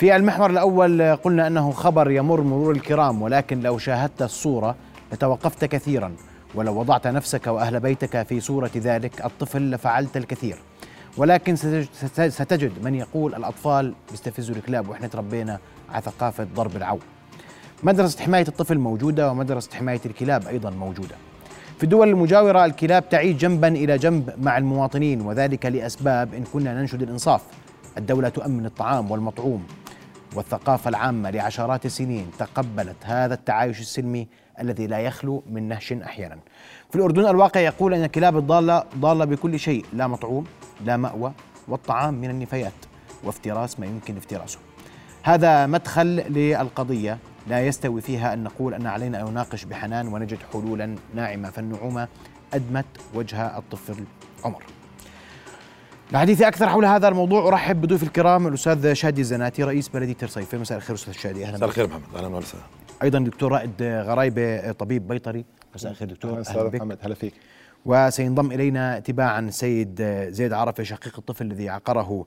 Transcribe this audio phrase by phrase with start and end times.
[0.00, 4.76] في المحور الأول قلنا أنه خبر يمر مرور الكرام ولكن لو شاهدت الصورة
[5.12, 6.12] لتوقفت كثيرا
[6.54, 10.56] ولو وضعت نفسك وأهل بيتك في صورة ذلك الطفل لفعلت الكثير.
[11.16, 11.56] ولكن
[12.28, 15.58] ستجد من يقول الأطفال بيستفزوا الكلاب وإحنا تربينا
[15.92, 16.98] على ثقافة ضرب العو.
[17.82, 21.14] مدرسة حماية الطفل موجودة ومدرسة حماية الكلاب أيضا موجودة.
[21.78, 27.02] في الدول المجاورة الكلاب تعيش جنبا إلى جنب مع المواطنين وذلك لأسباب إن كنا ننشد
[27.02, 27.40] الإنصاف.
[27.98, 29.66] الدولة تؤمن الطعام والمطعوم.
[30.34, 34.28] والثقافة العامة لعشرات السنين تقبلت هذا التعايش السلمي
[34.60, 36.38] الذي لا يخلو من نهش أحيانا.
[36.90, 40.44] في الأردن الواقع يقول أن الكلاب الضالة ضالة بكل شيء لا مطعوم
[40.84, 41.32] لا مأوى
[41.68, 42.72] والطعام من النفايات
[43.24, 44.58] وافتراس ما يمكن افتراسه.
[45.22, 50.96] هذا مدخل للقضية لا يستوي فيها أن نقول أن علينا أن نناقش بحنان ونجد حلولا
[51.14, 52.08] ناعمة فالنعومة
[52.54, 54.04] أدمت وجه الطفل
[54.44, 54.62] عمر.
[56.12, 57.48] لحديث أكثر حول هذا الموضوع.
[57.48, 61.44] أرحب بضيوف الكرام الأستاذ شادي الزناتي رئيس بلديه رصيفه مساء الخير أستاذ شادي.
[61.44, 62.02] أهلا مساء الخير محمد.
[62.16, 62.62] أهلا وسهلا.
[63.02, 65.44] أيضا دكتور رائد غرايبة طبيب بيطري.
[65.74, 66.42] مساء الخير دكتور.
[66.48, 66.74] أهلا بك.
[66.74, 66.98] محمد.
[67.02, 67.34] هلا فيك.
[67.86, 72.24] وسينضم إلينا تباعا السيد زيد عرفة شقيق الطفل الذي عقره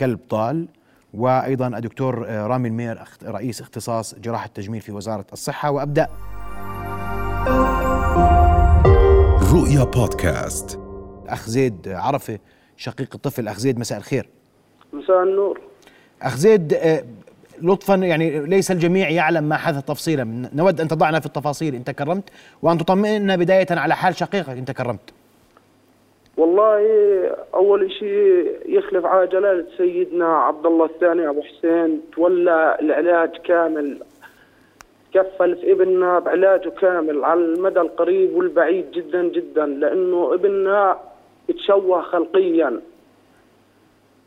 [0.00, 0.68] كلب ضال
[1.14, 5.70] وأيضا الدكتور رامي المير رئيس اختصاص جراحه التجميل في وزارة الصحة.
[5.70, 6.08] وأبدأ.
[9.52, 10.80] رؤيا بودكاست.
[11.28, 12.38] أخ زيد عرفة
[12.76, 14.26] شقيق الطفل أخ زيد مساء الخير.
[14.92, 15.60] مساء النور.
[16.22, 17.04] أخ زيد آه،
[17.62, 20.48] لطفا يعني ليس الجميع يعلم ما حدث تفصيلا.
[20.54, 22.30] نود أن تضعنا في التفاصيل إن تكرمت.
[22.62, 25.10] وأن تطمئنا بداية على حال شقيقك إن تكرمت.
[26.36, 26.80] والله
[27.54, 32.00] أول شيء يخلف على جلالة سيدنا عبد الله الثاني أبو حسين.
[32.16, 34.02] تولى العلاج كامل
[35.14, 39.66] كفل في ابننا بعلاجه كامل على المدى القريب والبعيد جدا جدا.
[39.66, 40.98] لأنه ابننا
[41.54, 42.80] تشوه خلقيا.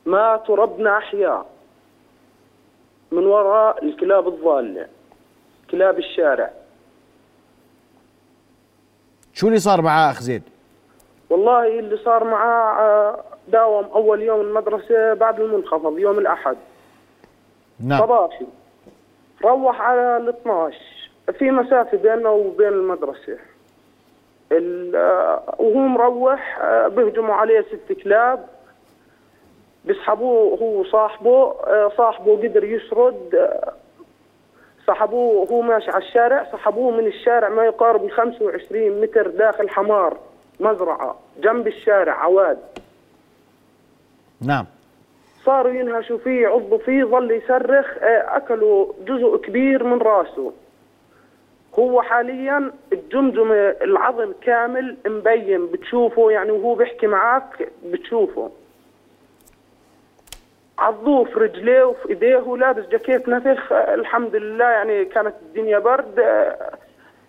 [0.05, 1.45] ما تربنا أحياء
[3.11, 4.87] من وراء الكلاب الضالة
[5.71, 6.51] كلاب الشارع.
[9.33, 10.43] شو اللي صار معاه أخ زيد؟
[11.29, 16.57] والله اللي صار معاه داوم أول يوم المدرسة بعد المنخفض يوم الأحد.
[17.79, 17.99] نعم.
[17.99, 18.45] صباحي.
[19.43, 20.77] روح على ال 12
[21.39, 23.37] في مسافة بيننا وبين المدرسة.
[24.51, 28.45] وهو مروح آه، بيهجموا عليه ست كلاب.
[29.85, 33.73] بيسحبوه هو صاحبه آه، صاحبه قدر يسرد آه،
[34.87, 36.47] سحبوه وهو ماشي على الشارع.
[36.51, 40.17] سحبوه من الشارع ما يقارب ال 25 متر داخل حمار
[40.59, 42.59] مزرعة جنب الشارع عواد.
[44.41, 44.65] نعم.
[45.45, 50.51] صاروا ينهشوا فيه يعضوا فيه ظل يصرخ أكلوا جزء كبير من راسه.
[51.79, 58.51] هو حاليا الجمجمة العظم كامل مبين بتشوفه يعني وهو بيحكي معك بتشوفه.
[60.79, 66.19] عضوه في رجليه وفي إيديه ولابس جاكيت نفخ الحمد لله يعني كانت الدنيا برد.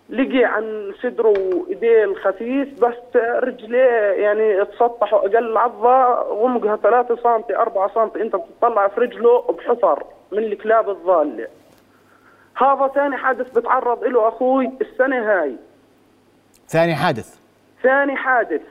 [0.09, 7.91] لقي عن صدره وإيديه الخفيف بس رجليه يعني تسطحوا أقل عضة غمقها 3 سم 4
[7.95, 11.47] سم أنت بتطلع في رجله بحفر من الكلاب الضاله
[12.57, 15.55] هذا ثاني حادث بتعرض له أخوي السنة هاي.
[16.67, 17.39] ثاني حادث.
[17.83, 18.61] ثاني حادث.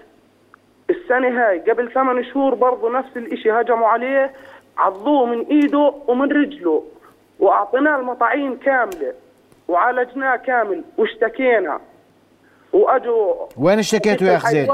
[0.91, 4.33] السنة هاي قبل ثمان شهور برضه نفس الإشي هجموا عليه
[4.79, 6.85] عضوه من إيده ومن رجله
[7.41, 9.15] وأعطيناه المطاعيم كاملة
[9.69, 11.81] وعالجناه كامل واشتكينا.
[12.73, 14.71] وأجوا وين اشتكيتوا يا أخ زيد؟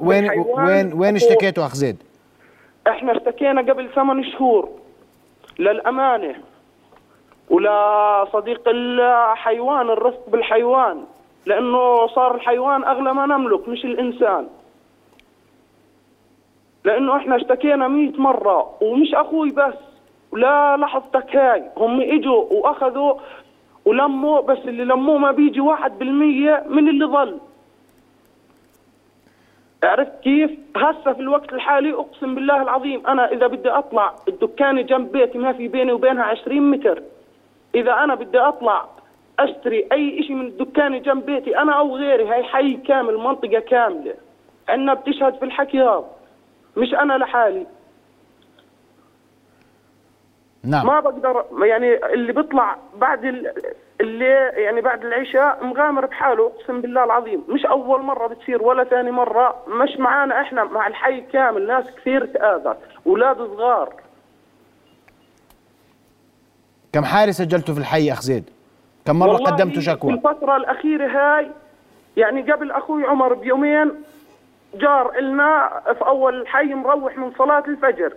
[0.00, 2.02] وين وين وين اشتكيتوا أخ زيد؟
[2.86, 4.68] إحنا اشتكينا قبل ثمان شهور
[5.58, 6.34] للأمانة.
[7.50, 11.04] ولا صديق الحيوان الرفق بالحيوان
[11.46, 14.46] لأنه صار الحيوان أغلى ما نملك مش الإنسان.
[16.84, 19.74] لأنه إحنا اشتكينا مئة مرة ومش أخوي بس
[20.32, 23.14] ولا لحظتك هاي هم إجوا وأخذوا
[23.84, 27.38] ولموا بس اللي لموه ما بيجي واحد بالمية من اللي ظل.
[29.84, 35.12] عرفت كيف؟ هسه في الوقت الحالي أقسم بالله العظيم أنا إذا بدي أطلع الدكاني جنب
[35.12, 37.02] بيتي ما في بيني وبينها 20 متر.
[37.74, 38.86] إذا أنا بدي أطلع
[39.38, 44.14] أشتري أي شيء من الدكان جنب بيتي أنا أو غيري هاي حي كامل منطقة كاملة.
[44.68, 46.04] عندنا بتشهد في الحكي هذا
[46.76, 47.66] مش أنا لحالي.
[50.64, 50.86] نعم.
[50.86, 53.24] ما بقدر يعني اللي بيطلع بعد
[54.00, 54.24] اللي
[54.54, 57.44] يعني بعد العشاء مغامر بحاله أقسم بالله العظيم.
[57.48, 59.56] مش أول مرة بتصير ولا ثاني مرة.
[59.68, 64.03] مش معانا إحنا مع الحي كامل ناس كثير تاذت أولاد صغار.
[66.94, 68.50] كم حالة سجلتوا في الحي أخ زيد؟
[69.06, 71.50] كم مرة قدمتوا شكوى؟ في الفترة الأخيرة هاي
[72.16, 73.90] يعني قبل أخوي عمر بيومين
[74.74, 78.14] جار إلنا في أول الحي مروح من صلاة الفجر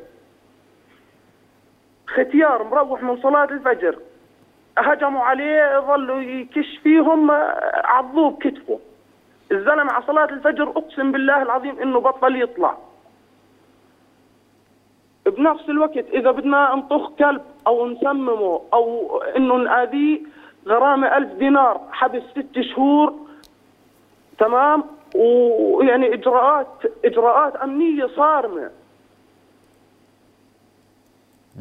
[2.08, 4.00] ختيار مروح من صلاة الفجر
[4.78, 7.32] هجموا عليه ظلوا يكش فيهم
[7.84, 8.80] عضوه بكتفه
[9.52, 12.78] الزلمة على صلاة الفجر أقسم بالله العظيم إنه بطل يطلع
[15.26, 20.20] بنفس الوقت إذا بدنا نطخ كلب أو نسممه أو إنه نآذيه
[20.68, 23.14] غرامة ألف دينار حبس ست شهور.
[24.40, 24.84] تمام؟
[25.16, 26.68] ويعني إجراءات
[27.06, 28.72] إجراءات أمنية صارمة.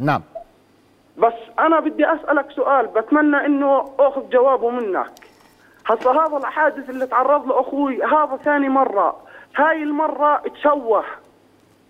[0.00, 0.22] نعم.
[1.18, 5.12] بس أنا بدي أسألك سؤال بتمنى إنه أخذ جوابه منك.
[5.86, 9.16] هسا هذا الحادث اللي تعرض له أخوي هذا ثاني مرة.
[9.56, 11.04] هاي المرة تشوه.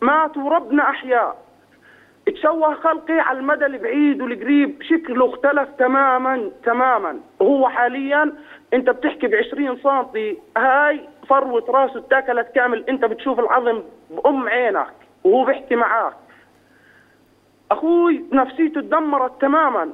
[0.01, 1.46] مات وربنا احياء
[2.35, 7.21] تشوه خلقي على المدى البعيد والقريب شكله اختلف تماما تماما.
[7.41, 8.33] وهو حاليا
[8.75, 10.07] أنت بتحكي ب 20 سم
[10.57, 14.95] هاي فروة راسه اتاكلت كامل أنت بتشوف العظم بأم عينك
[15.25, 16.13] وهو بيحكي معاك.
[17.71, 19.93] أخوي نفسيته تدمرت تماما.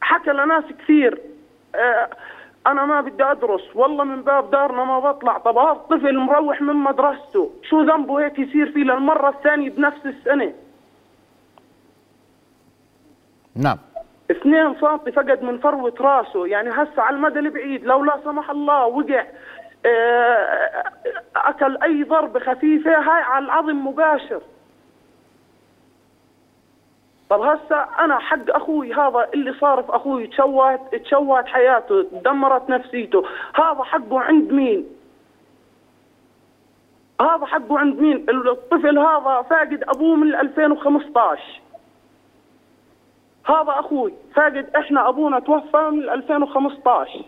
[0.00, 1.18] حكى لناس كثير
[1.74, 2.08] آه
[2.66, 5.38] أنا ما بدي أدرس والله من باب دارنا ما بطلع.
[5.38, 10.52] طب هذا الطفل مروح من مدرسته شو ذنبه هيك يصير فيه للمرة الثانية بنفس السنة؟
[13.56, 13.78] نعم.
[14.30, 18.86] اثنين سنتي فقد من فروة راسه يعني هسه على المدى البعيد لو لا سمح الله
[18.86, 19.26] وقع
[19.86, 20.84] آه،
[21.36, 24.40] أكل أي ضربة خفيفة هاي على العظم مباشر.
[27.30, 33.24] طب هسه أنا حق أخوي هذا اللي صار في أخوي تشوهت تشوهت حياته تدمرت نفسيته
[33.54, 34.86] هذا حقه عند مين؟
[37.20, 41.65] هذا حقه عند مين؟ الطفل هذا فاقد أبوه من 2015
[43.46, 47.24] هذا أخوي فاقد إحنا أبونا توفى من 2015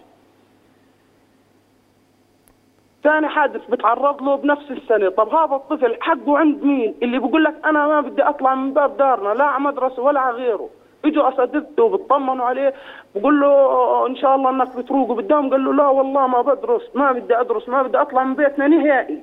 [3.04, 5.08] ثاني حادث بتعرض له بنفس السنة.
[5.08, 8.96] طب هذا الطفل حقه عند مين؟ اللي بيقول لك أنا ما بدي أطلع من باب
[8.96, 10.68] دارنا لا على مدرسة ولا على غيره.
[11.04, 12.74] اجوا أساتذته بيطمنوا عليه
[13.14, 17.12] بقول له إن شاء الله إنك بتروق قدام قال له لا والله ما بدرس ما
[17.12, 19.22] بدي أدرس ما بدي أطلع من بيتنا نهائي.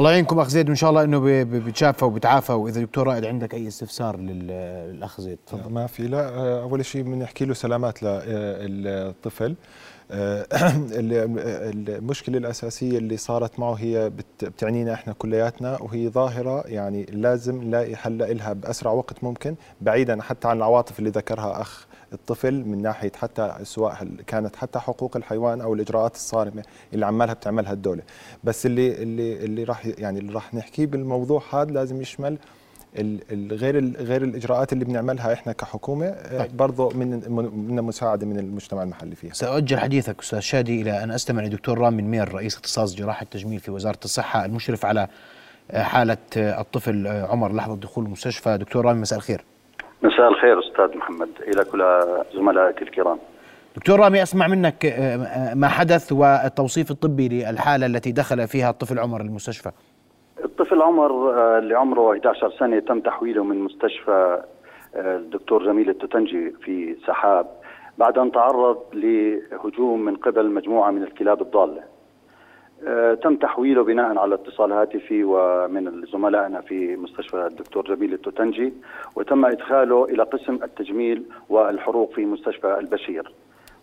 [0.00, 3.68] الله يعينكم أخ زيد وإن شاء الله إنه بتشافى وبتعافى وإذا دكتور رائد عندك أي
[3.68, 4.46] استفسار لل-
[4.94, 5.72] للأخ زيد تفضل.
[5.72, 9.54] ما في لا آه، أول شيء بنحكي له سلامات للطفل
[10.10, 10.46] آه،
[11.00, 17.62] ال- المشكلة الأساسية اللي صارت معه هي بت- بتعنينا إحنا كلياتنا وهي ظاهرة يعني لازم
[17.62, 22.82] نلاقي حل لها بأسرع وقت ممكن بعيدا حتى عن العواطف اللي ذكرها أخ الطفل من
[22.82, 26.62] ناحية حتى سواء كانت حتى حقوق الحيوان أو الإجراءات الصارمة
[26.94, 28.02] اللي عمالها بتعملها الدولة
[28.44, 32.38] بس اللي اللي اللي راح يعني اللي راح نحكيه بالموضوع هذا لازم يشمل
[33.50, 36.56] غير غير الإجراءات اللي بنعملها إحنا كحكومة آه، طيب.
[36.56, 37.30] برضه من
[37.68, 39.32] من مساعدة من المجتمع المحلي فيها.
[39.32, 43.70] سأؤجل حديثك أستاذ شادي إلى أن أستمع لدكتور رامي المير رئيس اختصاص جراحة التجميل في
[43.70, 45.08] وزارة الصحة المشرف على
[45.70, 47.52] آه، حالة آه، الطفل عمر.
[47.52, 48.58] لحظة دخول المستشفى.
[48.58, 49.44] دكتور رامي مساء الخير.
[50.02, 52.00] مساء الخير أستاذ محمد إلى كل
[52.34, 53.18] زملائك الكرام.
[53.76, 58.98] دكتور رامي أسمع منك آه، آه، ما حدث والتوصيف الطبي للحالة التي دخل فيها الطفل
[58.98, 59.70] عمر المستشفى
[60.44, 64.42] الطفل عمر آه، اللي عمره 11 سنة تم تحويله من مستشفى
[64.94, 67.46] الدكتور جميل التوتنجي في سحاب
[67.98, 71.82] بعد أن تعرض لهجوم من قبل مجموعة من الكلاب الضالة.
[72.86, 78.72] آه، تم تحويله بناء على اتصال هاتفي ومن زملائنا في مستشفى الدكتور جميل التوتنجي
[79.16, 83.32] وتم إدخاله إلى قسم التجميل والحروق في مستشفى البشير.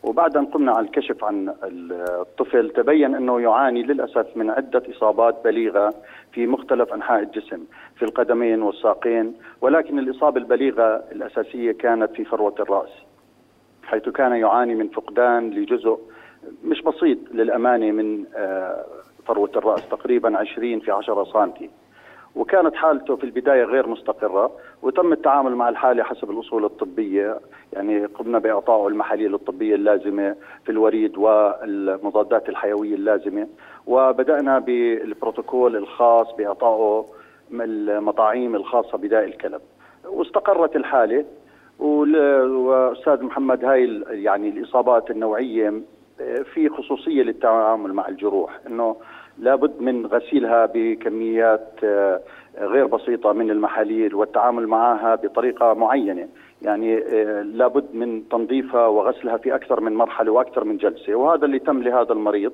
[0.04, 5.94] وبعد أن قمنا على الكشف عن الطفل تبين أنه يعاني للأسف من عدة إصابات بليغة
[6.32, 7.64] في مختلف أنحاء الجسم
[7.96, 12.90] في القدمين والساقين ولكن الإصابة البليغة الأساسية كانت في فروة الرأس
[13.84, 16.00] حيث كان يعاني من فقدان لجزء
[16.64, 18.86] مش بسيط للأمانة من آه،
[19.26, 21.70] فروة الرأس تقريبا 20 في 10 سنتي.
[22.36, 24.52] وكانت حالته في البداية غير مستقرة
[24.82, 27.40] وتم التعامل مع الحالة حسب الأصول الطبية.
[27.74, 33.48] يعني قمنا باعطائه المحاليل الطبية اللازمة في الوريد والمضادات الحيوية اللازمة.
[33.88, 37.06] وبدأنا بالبروتوكول الخاص باعطائه
[37.52, 39.62] المطاعيم الخاصة بداء الكلب.
[40.06, 41.26] واستقرت الحالة
[41.80, 45.74] وال- وأستاذ محمد هاي يعني الإصابات النوعية
[46.54, 48.96] في خصوصية للتعامل مع الجروح إنه
[49.40, 52.22] لابد من غسيلها بكميات آه،
[52.60, 56.28] غير بسيطة من المحاليل والتعامل معها بطريقة معينة.
[56.62, 61.60] يعني آه، لابد من تنظيفها وغسلها في أكثر من مرحلة وأكثر من جلسة وهذا اللي
[61.60, 62.52] تم لهذا المريض.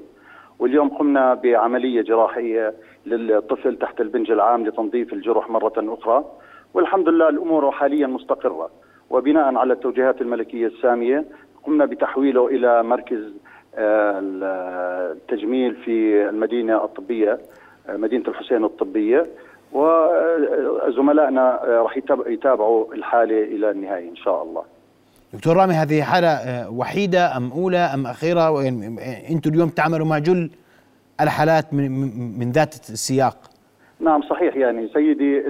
[0.59, 2.73] واليوم قمنا بعملية جراحية
[3.05, 6.25] للطفل تحت البنج العام لتنظيف الجرح مرة أخرى.
[6.73, 8.69] والحمد لله الأمور حاليا مستقرة.
[9.09, 11.25] وبناء على التوجيهات الملكية السامية
[11.63, 13.33] قمنا بتحويله إلى مركز
[13.77, 17.39] التجميل في المدينة الطبية
[17.89, 19.25] مدينة الحسين الطبية
[19.73, 24.63] وزملائنا راح يتابعوا الحالة إلى النهاية إن شاء الله.
[25.33, 28.67] دكتور رامي هذه حالة آه، وحيدة أم أولى أم أخيرة؟
[29.29, 30.49] أنتم اليوم تعملوا مع جل
[31.21, 31.91] الحالات من,
[32.39, 33.37] من ذات السياق.
[33.99, 34.55] نعم صحيح.
[34.55, 35.43] يعني سيدي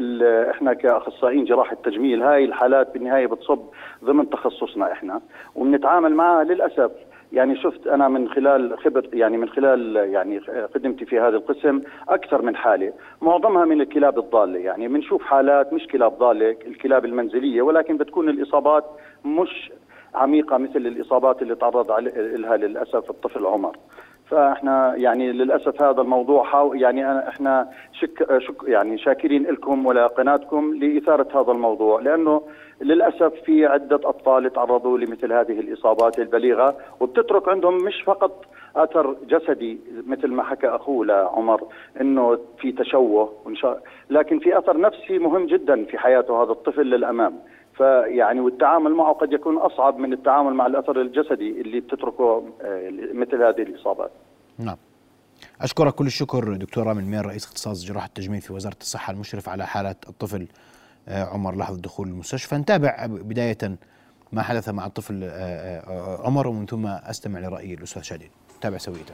[0.51, 3.59] إحنا كأخصائيين جراحه تجميل هاي الحالات بالنهاية بتصب
[4.03, 5.21] ضمن تخصصنا إحنا
[5.55, 6.91] وبنتعامل معها للأسف.
[7.33, 10.39] يعني شفت أنا من خلال خبر يعني من خلال يعني
[10.75, 12.93] خدمتي في هذا القسم أكثر من حالة.
[13.21, 14.59] معظمها من الكلاب الضالة.
[14.59, 18.85] يعني بنشوف حالات مش كلاب ضالة الكلاب المنزلية ولكن بتكون الإصابات
[19.25, 19.71] مش
[20.15, 23.77] عميقة مثل الإصابات اللي تعرض لها للأسف الطفل عمر.
[24.29, 30.73] فإحنا يعني للأسف هذا الموضوع حاو يعني أنا إحنا شك شك يعني شاكرين لكم ولقناتكم
[30.73, 32.41] لإثارة هذا الموضوع لأنه
[32.81, 39.77] للأسف في عدة اطفال تعرضوا لمثل هذه الإصابات البليغة وبتترك عندهم مش فقط أثر جسدي
[40.07, 41.63] مثل ما حكى أخوه لعمر
[42.01, 43.33] إنه في تشوه
[44.09, 47.39] لكن في أثر نفسي مهم جدا في حياته هذا الطفل للأمام
[47.77, 53.43] فيعني والتعامل معه قد يكون أصعب من التعامل مع الأثر الجسدي اللي بتتركه آه، مثل
[53.43, 54.11] هذه الإصابات.
[54.59, 54.77] نعم.
[55.61, 59.65] أشكرك كل الشكر دكتور رامي المير رئيس اختصاص جراحة التجميل في وزارة الصحة المشرف على
[59.65, 60.47] حاله الطفل
[61.07, 62.55] عمر لحظه دخول المستشفى.
[62.55, 63.77] نتابع بداية
[64.31, 69.05] ما حدث مع الطفل آه، عمر ومن ثم أستمع لرأي الأستاذ شادي نتابع سوية.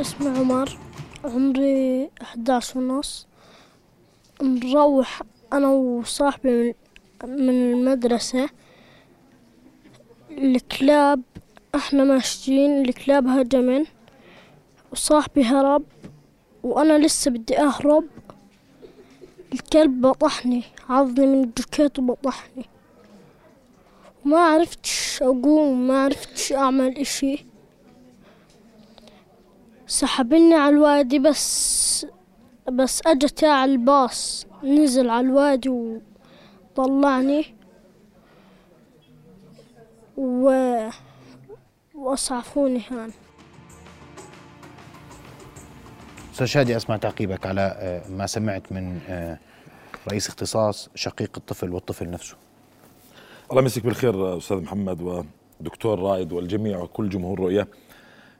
[0.00, 0.78] اسمي عمر
[1.24, 3.26] عمري 11 ونص.
[4.42, 5.22] نروح
[5.52, 6.74] أنا وصاحبي
[7.24, 8.48] من المدرسة.
[10.30, 11.22] الكلاب
[11.74, 13.84] إحنا ماشيين الكلاب هجمن.
[14.92, 15.82] وصاحبي هرب
[16.62, 18.04] وأنا لسه بدي أهرب.
[19.54, 22.64] الكلب بطحني عضني من الجاكيت وبطحني
[24.24, 27.46] ما عرفتش أقوم ما عرفتش أعمل إشي.
[29.86, 32.06] سحبني على الوادي بس
[32.72, 34.46] بس اجى تاع الباص.
[34.64, 35.68] نزل على الوادي
[36.76, 37.54] وطلعني.
[40.16, 40.50] و
[41.94, 43.10] وأسعفوني هان.
[46.34, 49.38] أستاذ شادي اسمع تعقيبك على آه، ما سمعت من آه،
[50.08, 52.36] رئيس اختصاص شقيق الطفل والطفل نفسه.
[53.50, 55.24] الله يمسك بالخير أستاذ محمد
[55.60, 57.66] ودكتور رائد والجميع وكل جمهور رؤيا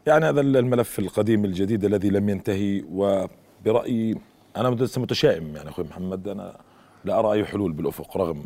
[0.07, 4.19] يعني هذا الملف القديم الجديد الذي لم ينتهي وبرأيي
[4.57, 6.29] أنا متشائم يعني أخوي محمد.
[6.29, 6.57] أنا
[7.05, 8.45] لا أرى أي حلول بالأفق رغم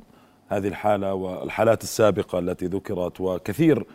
[0.48, 3.86] هذه الحالة والحالات السابقة التي ذكرت وكثير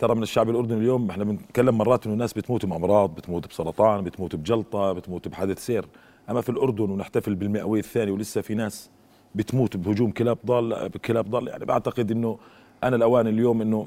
[0.00, 4.36] ترى من الشعب الأردني اليوم إحنا بنتكلم مرات إنه الناس بتموت بأمراض بتموت بسرطان بتموت
[4.36, 5.84] بجلطة بتموت بحادث سير
[6.30, 8.90] أما في الأردن ونحتفل بالمئوية الثاني ولسه في ناس
[9.34, 12.38] بتموت بهجوم كلاب ضال بكلاب ضال يعني بعتقد إنه
[12.84, 13.86] أنا الأوان اليوم إنه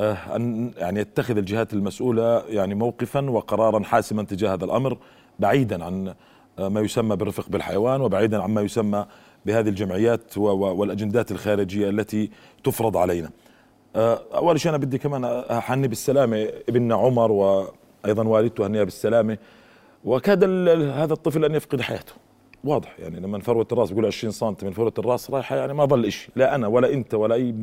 [0.00, 4.98] آه، أن يعني يتخذ الجهات المسؤولة يعني موقفا وقرارا حاسما تجاه هذا الأمر
[5.38, 6.14] بعيدا عن
[6.58, 9.06] ما يسمى بالرفق بالحيوان وبعيدا عما يسمى
[9.46, 12.30] بهذه الجمعيات والأجندات الخارجية التي
[12.64, 13.30] تفرض علينا.
[13.96, 19.38] آه، أول شيء أنا بدي كمان أحني بالسلامة ابننا عمر وأيضا والدته هنيها بالسلامة.
[20.04, 20.44] وكاد
[20.90, 22.12] هذا الطفل أن يفقد حياته.
[22.64, 26.12] واضح يعني لما فروه الراس بيقول 20 سم من فروه الراس رايحة يعني ما ظل
[26.12, 27.54] شيء لا أنا ولا أنت ولا أي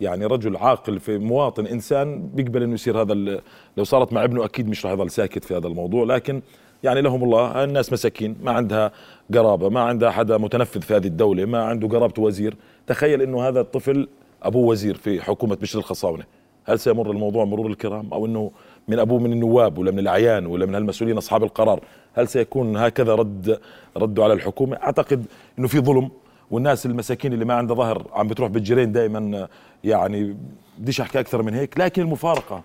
[0.00, 3.40] يعني رجل عاقل في مواطن إنسان بيقبل إنه يصير هذا
[3.76, 6.04] لو صارت مع ابنه أكيد مش راح يظل ساكت في هذا الموضوع.
[6.04, 6.42] لكن
[6.82, 8.92] يعني لهم الله الناس مساكين ما عندها
[9.34, 12.56] قرابة ما عندها حدا متنفذ في هذه الدولة ما عنده قرابته وزير.
[12.86, 14.08] تخيل إنه هذا الطفل
[14.42, 16.24] ابوه وزير في حكومة بشر الخصاونة.
[16.64, 18.50] هل سيمر الموضوع مرور الكرام؟ أو إنه
[18.88, 21.80] من ابوه من النواب ولا من الأعيان ولا من المسؤولين أصحاب القرار؟
[22.14, 23.60] هل سيكون هكذا رد
[23.96, 25.26] ردوا على الحكومة؟ أعتقد
[25.58, 26.10] إنه في ظلم
[26.50, 29.48] والناس المساكين اللي ما عندها ظهر عم بتروح بالرجلين دائما
[29.84, 30.36] يعني
[30.78, 31.78] بديش أحكي أكثر من هيك.
[31.78, 32.62] لكن المفارقة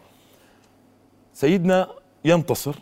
[1.34, 1.88] سيدنا
[2.26, 2.76] ينتصر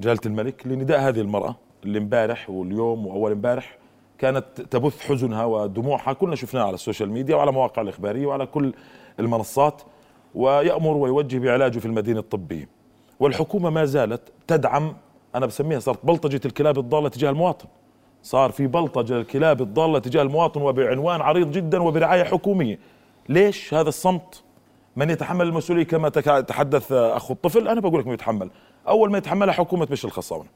[0.00, 3.78] جلالة الملك لنداء هذه المرأة اللي امبارح واليوم وأول امبارح
[4.18, 6.12] كانت تبث حزنها ودموعها.
[6.12, 8.74] كلنا شفناها على ال social media وعلى مواقع الإخبارية وعلى كل
[9.20, 9.82] المنصات
[10.34, 12.68] ويأمر ويوجه بعلاجه في المدينة الطبية.
[13.20, 14.96] والحكومة ما زالت تدعم
[15.34, 17.66] أنا بسميها صارت بلطجة الكلاب الضالة تجاه المواطن.
[18.22, 22.78] صار في بلطجة الكلاب الضالة تجاه المواطن وبعنوان عريض جدا وبرعاية حكومية.
[23.28, 24.42] ليش هذا الصمت؟
[24.96, 26.08] من يتحمل المسؤولية كما
[26.40, 28.50] تحدث أخو الطفل؟ أنا بقول لك يتحمل.
[28.88, 30.48] أول ما يتحملها حكومة بشر الخصاونة.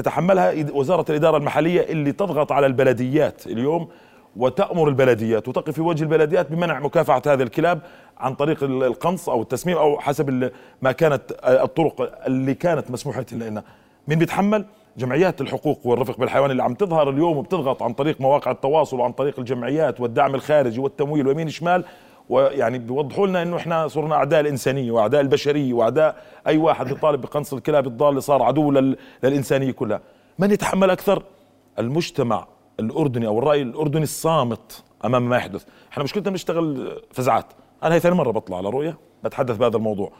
[0.00, 3.88] تتحملها وزارة الإدارة المحلية اللي تضغط على البلديات اليوم
[4.36, 7.80] وتأمر البلديات وتقف في وجه البلديات بمنع مكافحة هذه الكلاب
[8.18, 10.50] عن طريق القنص أو التسميم أو حسب
[10.82, 13.62] ما كانت الطرق اللي كانت مسموحة لنا.
[14.08, 14.64] مين بيتحمل
[14.96, 19.38] جمعيات الحقوق والرفق بالحيوان اللي عم تظهر اليوم وبتضغط عن طريق مواقع التواصل وعن طريق
[19.38, 21.84] الجمعيات والدعم الخارجي والتمويل ويمين شمال
[22.28, 26.16] ويعني بيوضحوا لنا إنه إحنا صرنا أعداء الإنسانية وأعداء البشرية وأعداء
[26.46, 30.00] أي واحد يطالب بقنص الكلاب الضاله صار عدو لل- للإنسانية كلها.
[30.38, 31.22] من يتحمل أكثر؟
[31.78, 32.46] المجتمع
[32.80, 35.64] الأردني أو الرأي الأردني الصامت أمام ما يحدث.
[35.92, 37.46] إحنا مشكلتنا بنشتغل فزعات
[37.82, 40.12] أنا هي ثاني مرة بطلع على رؤية بتحدث بهذا الموضوع.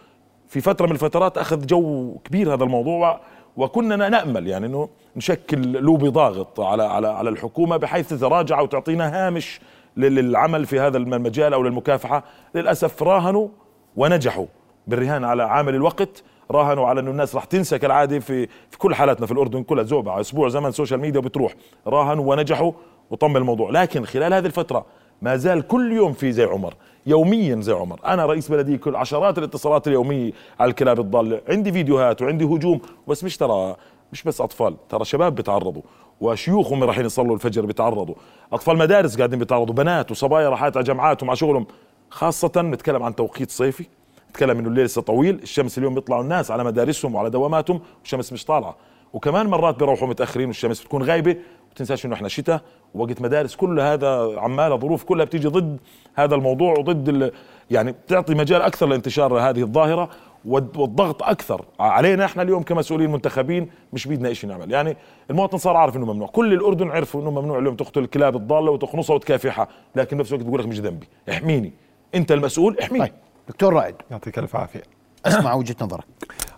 [0.49, 3.21] في فترة من الفترات أخذ جو كبير هذا الموضوع
[3.57, 9.61] وكنا نأمل يعني إنه نشكل لوبي ضاغط على على على الحكومة بحيث تتراجع وتعطينا هامش
[9.97, 12.25] للعمل في هذا المجال أو للمكافحة.
[12.54, 13.49] للأسف راهنوا
[13.97, 14.47] ونجحوا
[14.87, 19.26] بالرهان على عامل الوقت راهنوا على انه الناس راح تنسى كالعادة في في كل حالاتنا
[19.26, 21.54] في الأردن كلها زوبعه أسبوع زمن social media وبتروح
[21.87, 22.73] راهنوا ونجحوا
[23.11, 23.71] وطم الموضوع.
[23.71, 24.87] لكن خلال هذه الفترة
[25.23, 26.75] ما زال كل يوم في زي عمر
[27.07, 28.00] يوميا زي عمر.
[28.07, 31.40] أنا رئيس بلديه كل عشرات الاتصالات اليومية على الكلاب الضالة.
[31.49, 33.76] عندي فيديوهات وعندي هجوم بس مش ترى
[34.12, 35.83] مش بس أطفال ترى شباب بيتعرضوا
[36.20, 38.14] وشيوخ هم رايحين يصلوا الفجر بيتعرضوا.
[38.52, 41.66] أطفال مدارس قاعدين بيتعرضوا بنات وصبايا راحات على جامعاتهم على شغلهم.
[42.10, 43.87] خاصة نتكلم عن توقيت صيفي.
[44.30, 48.44] نتكلم إنه الليل لسه طويل الشمس اليوم بيطلعوا الناس على مدارسهم وعلى دواماتهم والشمس مش
[48.44, 48.76] طالعة.
[49.12, 51.37] وكمان مرات بيروحوا متأخرين والشمس بتكون غايبة.
[51.72, 52.60] وتنساش إنه إحنا شتاء
[52.94, 55.78] ووقت مدارس كل هذا عماله ظروف كلها بتيجي ضد
[56.14, 57.32] هذا الموضوع وضد
[57.70, 60.08] يعني بتعطي مجال أكثر لانتشار هذه الظاهرة.
[60.45, 61.64] والضغط أكثر.
[61.80, 64.71] علينا إحنا اليوم كمسؤولين منتخبين مش بيدنا شيء نعمل.
[64.73, 64.97] يعني
[65.30, 66.28] المواطن صار عارف إنه ممنوع.
[66.28, 69.68] كل الأردن عرفوا إنه ممنوع اليوم تقتل الكلاب الضالة وتخنصها وتكافحها.
[69.97, 71.09] لكن بنفس الوقت بقول لك مش ذنبي.
[71.30, 71.73] احميني.
[72.14, 73.04] أنت المسؤول احميني.
[73.04, 73.14] طيب
[73.49, 73.95] دكتور رائد.
[74.11, 74.83] يعطيك ألف عافية.
[75.26, 76.04] اسمع وجهة نظرك.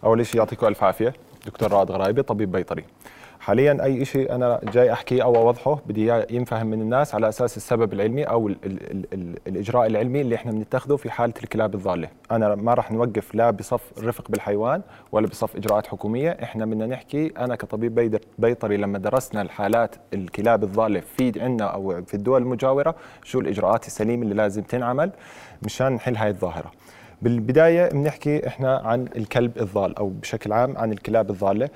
[0.04, 1.14] أول شيء يعطيكم ألف عافية.
[1.46, 2.84] دكتور رائد غرايبي طبيب بيطري.
[3.50, 7.57] حاليا أي شيء أنا جاي أحكيه أو أوضحه بدي إياه ينفهم من الناس على أساس
[7.57, 11.75] السبب العلمي أو ال ال ال ال الإجراء العلمي اللي إحنا بنتخذه في حالة الكلاب
[11.75, 12.09] الضالة.
[12.30, 16.30] أنا ما راح نوقف لا بصف الرفق بالحيوان ولا بصف إجراءات حكومية.
[16.42, 22.14] إحنا بدنا نحكي أنا كطبيب بيطري لما درسنا الحالات الكلاب الضالة في عندنا أو في
[22.14, 25.11] الدول المجاورة شو الإجراءات السليمة اللي لازم تنعمل
[25.62, 26.71] مشان نحل هاي الظاهرة.
[27.23, 31.64] بالبداية بنحكي إحنا عن الكلب الضال أو بشكل عام عن الكلاب الضالة.
[31.64, 31.71] آه،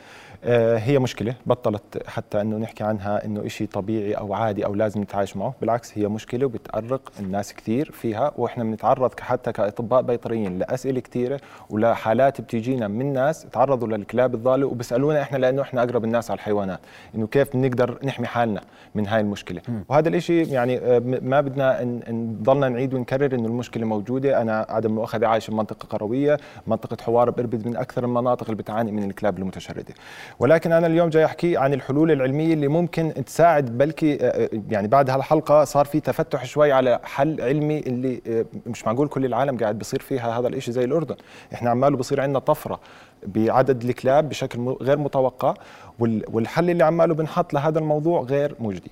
[0.77, 5.37] هي مشكلة بطلت حتى إنه نحكي عنها إنه إشي طبيعي أو عادي أو لازم نتعايش
[5.37, 11.41] معه بالعكس هي مشكلة وبتأرق الناس كثير فيها وإحنا بنتعرض حتى كأطباء بيطريين لأسئلة كثيرة
[11.71, 16.81] ولحالات بتيجينا من ناس تعرضوا للكلاب الضالة وبيسألونا إحنا لأنه إحنا أقرب الناس على الحيوانات
[17.15, 18.61] إنه كيف بنقدر نحمي حالنا
[18.95, 19.61] من هاي المشكلة.
[19.89, 24.43] وهذا الإشي يعني آه، ما بدنا نضلنا نعيد ونكرر إنه المشكلة موجودة.
[24.43, 29.11] أنا عدم مؤاخذة عايش بمنطقة قروية منطقة حوار بإربد من أكثر المناطق اللي بتعاني من
[29.11, 29.95] الكلاب المتشردة.
[30.39, 35.11] ولكن أنا اليوم جاي أحكي عن الحلول العلمية اللي ممكن تساعد بلكي آه، يعني بعد
[35.11, 39.79] هالحلقة صار في تفتح شوي على حل علمي اللي آه، مش معقول كل العالم قاعد
[39.79, 41.17] بيصير فيها هذا الإشي زي الأردن.
[41.55, 42.81] إحنا عماله بصير عندنا طفرة.
[43.27, 45.55] بعدد الكلاب بشكل غير متوقع
[45.99, 48.91] وال- والحل اللي عماله بنحط لهذا الموضوع غير مجدي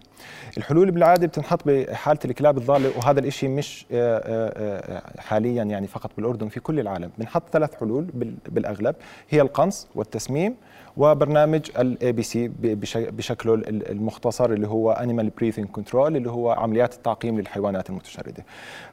[0.57, 6.11] الحلول بالعادة بتنحط بحالة الكلاب الضالة وهذا الإشي مش آه، آه، آه، حاليا يعني فقط
[6.17, 7.11] بالأردن في كل العالم.
[7.19, 8.95] بنحط ثلاث حلول بال- بالأغلب
[9.31, 10.55] هي القنص والتسميم
[10.97, 12.51] وبرنامج ال ABC
[12.97, 18.45] بشكله ال- المختصر اللي هو animal birth control اللي هو عمليات التعقيم للحيوانات المتشردة.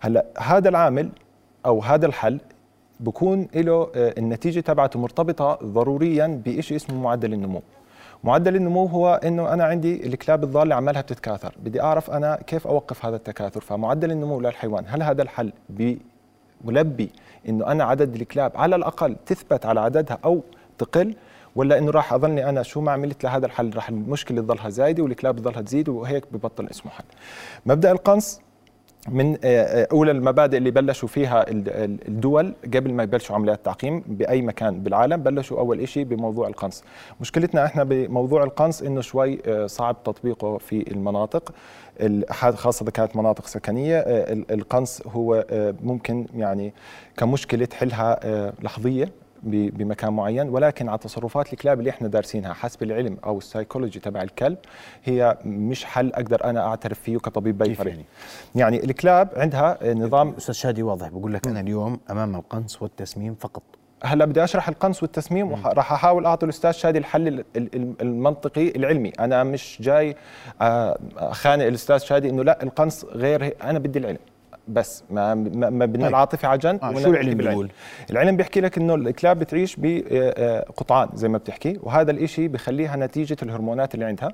[0.01, 1.09] هلأ هذا العامل
[1.65, 2.39] أو هذا الحل
[2.99, 7.61] بكون له آه، النتيجة تبعته مرتبطة ضروريا بشيء اسمه معدل النمو.
[8.23, 13.05] معدل النمو هو إنه أنا عندي الكلاب الضالة عمالها بتتكاثر بدي أعرف أنا كيف أوقف
[13.05, 13.61] هذا التكاثر.
[13.61, 15.53] فمعدل النمو للحيوان هل هذا الحل
[16.65, 17.09] ملبي
[17.49, 20.41] إنه أنا عدد الكلاب على الأقل تثبت على عددها أو
[20.77, 21.15] تقل
[21.55, 25.37] ولا إنه راح أظلني أنا شو ما عملت لهذا الحل؟ راح المشكلة تضلها زايدة والكلاب
[25.37, 27.03] تضلها تزيد وهيك ببطل اسمه حل.
[27.65, 28.41] مبدأ القنص
[29.07, 33.65] من آه، آه، أولى المبادئ اللي بلشوا فيها ال- ال- الدول قبل ما يبلشوا عمليات
[33.65, 36.83] تعقيم بأي مكان بالعالم بلشوا أول شيء بموضوع القنص.
[37.21, 41.53] مشكلتنا إحنا بموضوع القنص إنه شوي آه، صعب تطبيقه في المناطق
[42.55, 45.45] خاصة إذا كانت مناطق سكنية ال- القنص هو
[45.83, 46.73] ممكن يعني
[47.17, 48.19] كمشكلة تحلها
[48.63, 49.11] لحظية.
[49.43, 54.57] بمكان معين ولكن على تصرفات الكلاب اللي إحنا دارسينها حسب العلم أو السايكولوجي تبع الكلب
[55.03, 58.05] هي مش حل أقدر أنا أعترف فيه كطبيب بيطري يعني؟
[58.55, 63.63] يعني الكلاب عندها نظام أستاذ شادي واضح بقول لك أنا اليوم أمام القنص والتسميم فقط.
[64.03, 69.09] هلا بدي أشرح القنص والتسميم وراح أحاول أعطي الأستاذ شادي الحل ال- ال- المنطقي العلمي.
[69.19, 70.15] أنا مش جاي
[70.61, 70.97] آه،
[71.31, 74.17] خانق الأستاذ شادي إنه لا القنص غير أنا بدي العلم.
[74.69, 76.09] بس ما ما ما بدنا طيب.
[76.09, 77.33] العاطفة على جنب آه، شو العلم.
[77.33, 77.69] بيقول؟
[78.11, 83.93] العلم بيحكي لك إنه الكلاب بتعيش بقطعان زي ما بتحكي وهذا الإشي بخليها نتيجة الهرمونات
[83.95, 84.31] اللي عندها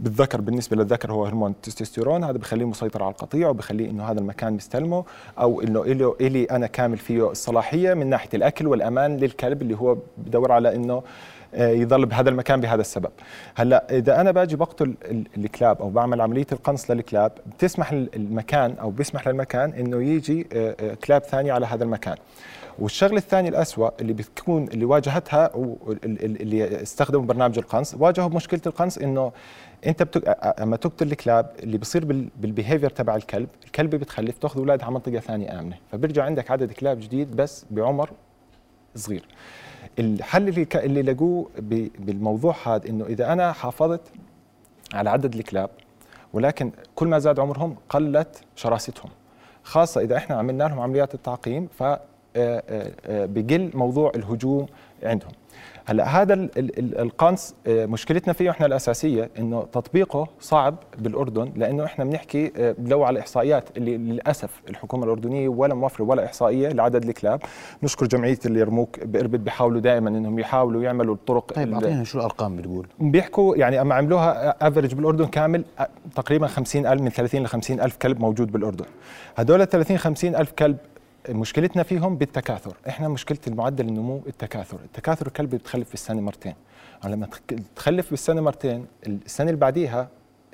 [0.00, 4.52] بالذكر بالنسبة للذكر هو هرمون التستوستيرون هذا بخليه مسيطر على القطيع وبخليه إنه هذا المكان
[4.52, 5.04] مستلمه
[5.38, 9.96] أو إنه له إلي أنا كامل فيه الصلاحية من ناحية الأكل والأمان للكلب اللي هو
[10.18, 11.02] بدور على إنه آه،
[11.54, 13.10] يضل بهذا المكان بهذا السبب.
[13.54, 18.74] هلأ إذا أنا باجي بقتل ال- الكلاب أو بعمل عملية القنص للكلاب بتسمح ال- المكان
[18.80, 22.16] أو بيسمح للمكان إنه يجي آه، آه، كلاب ثانية على هذا المكان.
[22.78, 25.50] والشغلة الثانية الأسوأ اللي بتكون اللي واجهتها
[26.04, 29.32] اللي استخدموا برنامج القنص واجهوا بمشكله القنص إنه
[29.86, 30.36] أنت بتك...
[30.62, 32.28] أما تقتل الكلاب اللي بيصير بال...
[32.36, 35.76] بالبيهيفير تبع الكلب الكلب بتخلف تأخذ أولادها على منطقة ثانية آمنة.
[35.92, 38.10] فبيرجع عندك عدد كلاب جديد بس بعمر
[38.94, 39.24] صغير.
[39.98, 40.66] الحل اللي.
[40.74, 41.50] اللي لقوه.
[41.98, 44.00] بالموضوع هذا إنه إذا أنا حافظت
[44.94, 45.70] على عدد الكلاب
[46.32, 49.10] ولكن كل ما زاد عمرهم قلت شراستهم
[49.62, 51.98] خاصة إذا إحنا عملنا لهم عمليات التعقيم ف آه،
[52.36, 54.66] آه، آه، بقل موضوع الهجوم
[55.02, 55.32] عندهم
[55.88, 61.52] هلا هذا ال- ال- ال- القنص آه، مشكلتنا فيه إحنا الأساسية إنه تطبيقه صعب بالأردن
[61.56, 66.68] لأنه إحنا بنحكي آه، لو على الاحصائيات اللي للأسف الحكومة الأردنية ولا موفره ولا إحصائية
[66.68, 67.40] لعدد الكلاب.
[67.82, 72.86] نشكر جمعية اليرموك بإربد بيحاولوا دائما إنهم يحاولوا يعملوا الطرق طيب اعطينا شو الأرقام بتقول؟
[73.00, 75.64] بيحكوا يعني أما عملوها افريج بالأردن كامل
[76.14, 78.84] تقريبا 50 ألف من 30 ل 50 ألف كلب موجود بالأردن.
[79.36, 80.76] هدول ال 30 50 ألف كلب
[81.28, 82.76] مشكلتنا فيهم بالتكاثر.
[82.88, 84.78] إحنا مشكلة المعدل النمو التكاثر.
[84.84, 86.54] التكاثر الكلب بتخلف في السنة مرتين.
[87.04, 87.40] لما تخ-
[87.76, 90.08] تخلف بالسنة مرتين السنة اللي بعديها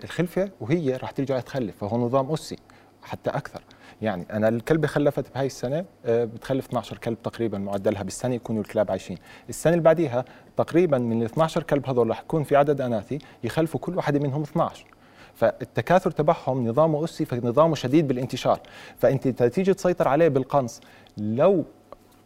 [0.04, 1.76] الخلفه وهي راح ترجع تخلف.
[1.80, 2.56] فهو نظام أسي
[3.02, 3.61] حتى أكثر.
[4.02, 8.90] يعني أنا الكلبة خلفت بهاي السنة آه، بتخلف 12 كلب تقريبا معدلها بالسنة يكونوا الكلاب
[8.90, 9.18] عايشين.
[9.48, 10.24] السنة اللي بعديها
[10.56, 14.42] تقريبا من ال 12 كلب هذول رح يكون في عدد أناثي يخلفوا كل واحدة منهم
[14.42, 14.87] 12
[15.34, 18.60] فالتكاثر تبعهم نظامه أسي فنظامه شديد بالانتشار
[18.98, 20.80] فأنت تيجي تسيطر عليه بالقنص
[21.16, 21.64] لو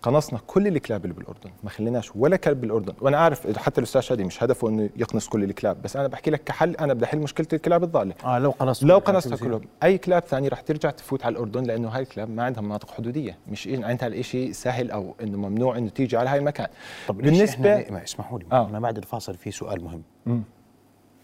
[0.02, 4.24] قنصنا كل الكلاب اللي بالأردن ما خليناش ولا كلب بالأردن وأنا عارف حتى الأستاذ شادي
[4.24, 7.46] مش هدفه إنه يقنص كل الكلاب بس أنا بحكي لك كحل أنا بدي احل مشكلة
[7.52, 9.48] الكلاب الضالة آه لو قنصت لو كل الكلاب قنصتها بتصير.
[9.48, 12.90] كلهم أي كلاب ثانية رح ترجع تفوت على الأردن لأنه هاي الكلاب ما عندها مناطق
[12.90, 16.68] حدودية مش عندها الشيء سهل أو إنه ممنوع إنه تيجي على هاي المكان
[17.08, 18.68] طب بالنسبة ما اسمحوا لي آه.
[18.68, 20.42] أنا بعد الفاصل في سؤال مهم مم.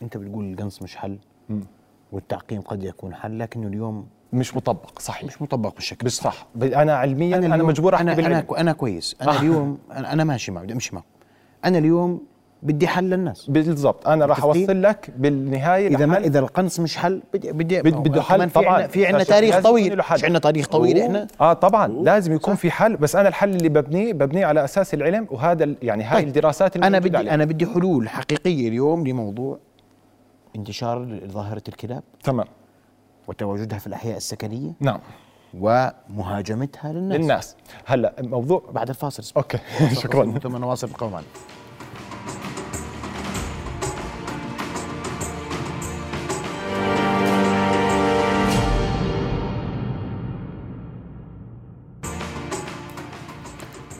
[0.03, 1.19] أنت بتقول القنص مش حل.
[2.13, 5.25] والتعقيم قد يكون حل لكنه اليوم مش مطبق صحيح.
[5.25, 6.11] مش مطبق بالشكل.
[6.11, 6.47] صح.
[6.63, 8.47] أنا علميا أنا, اليوم- مجبور أحكي أنا أنا بالعلم.
[8.59, 9.17] أنا كويس.
[9.23, 9.41] أنا.
[9.41, 11.05] اليوم أنا أنا ماشي معه بدي امشي معه
[11.65, 12.21] أنا اليوم
[12.63, 13.51] بدي حل للناس.
[13.51, 14.09] بالضبط.
[14.09, 18.23] أنا راح؟ أوصل لك بالنهاية إذا ما إذا القنص مش حل بدي بدي بد- بده
[18.23, 18.75] حل طبعاً.
[18.77, 19.99] عنا في عشان تاريخ طويل.
[20.13, 21.07] مش عنا تاريخ طويل أوه.
[21.07, 21.87] إحنا؟ آه طبعا.
[21.89, 22.97] لازم يكون في حل.
[22.97, 26.29] بس أنا الحل اللي ببنيه ببنيه على أساس العلم وهذا يعني هاي طيب.
[26.29, 27.35] الدراسات اللي أنا بدي عليها.
[27.35, 29.59] أنا بدي حلول حقيقية اليوم لموضوع
[30.57, 32.47] انتشار ظاهره الكلاب تمام.
[33.29, 35.01] وتواجدها في الأحياء السكنية نعم.
[35.55, 37.21] ومهاجمتها للناس.
[37.21, 37.57] للناس.
[37.85, 39.33] هلا موضوع بعد الفاصل.
[39.37, 39.59] أوكي.
[40.03, 40.39] شكرا.
[40.39, 41.23] ثم نواصل معنا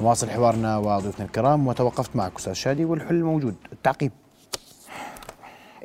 [0.01, 3.55] نواصل حوارنا وضيوفنا الكرام وتوقفت معك أستاذ شادي والحل موجود.
[3.73, 4.13] التعقيب.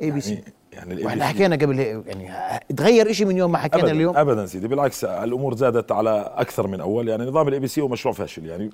[0.02, 0.44] ABC
[0.78, 2.30] يعني وإحنا حكينا قبل يعني
[2.76, 6.66] تغير شيء من يوم ما حكينا ابدا اليوم؟ ابدا سيدي بالعكس الأمور زادت على أكثر
[6.66, 7.08] من أول.
[7.08, 8.70] يعني نظام ال ABC هو مشروع فاشل يعني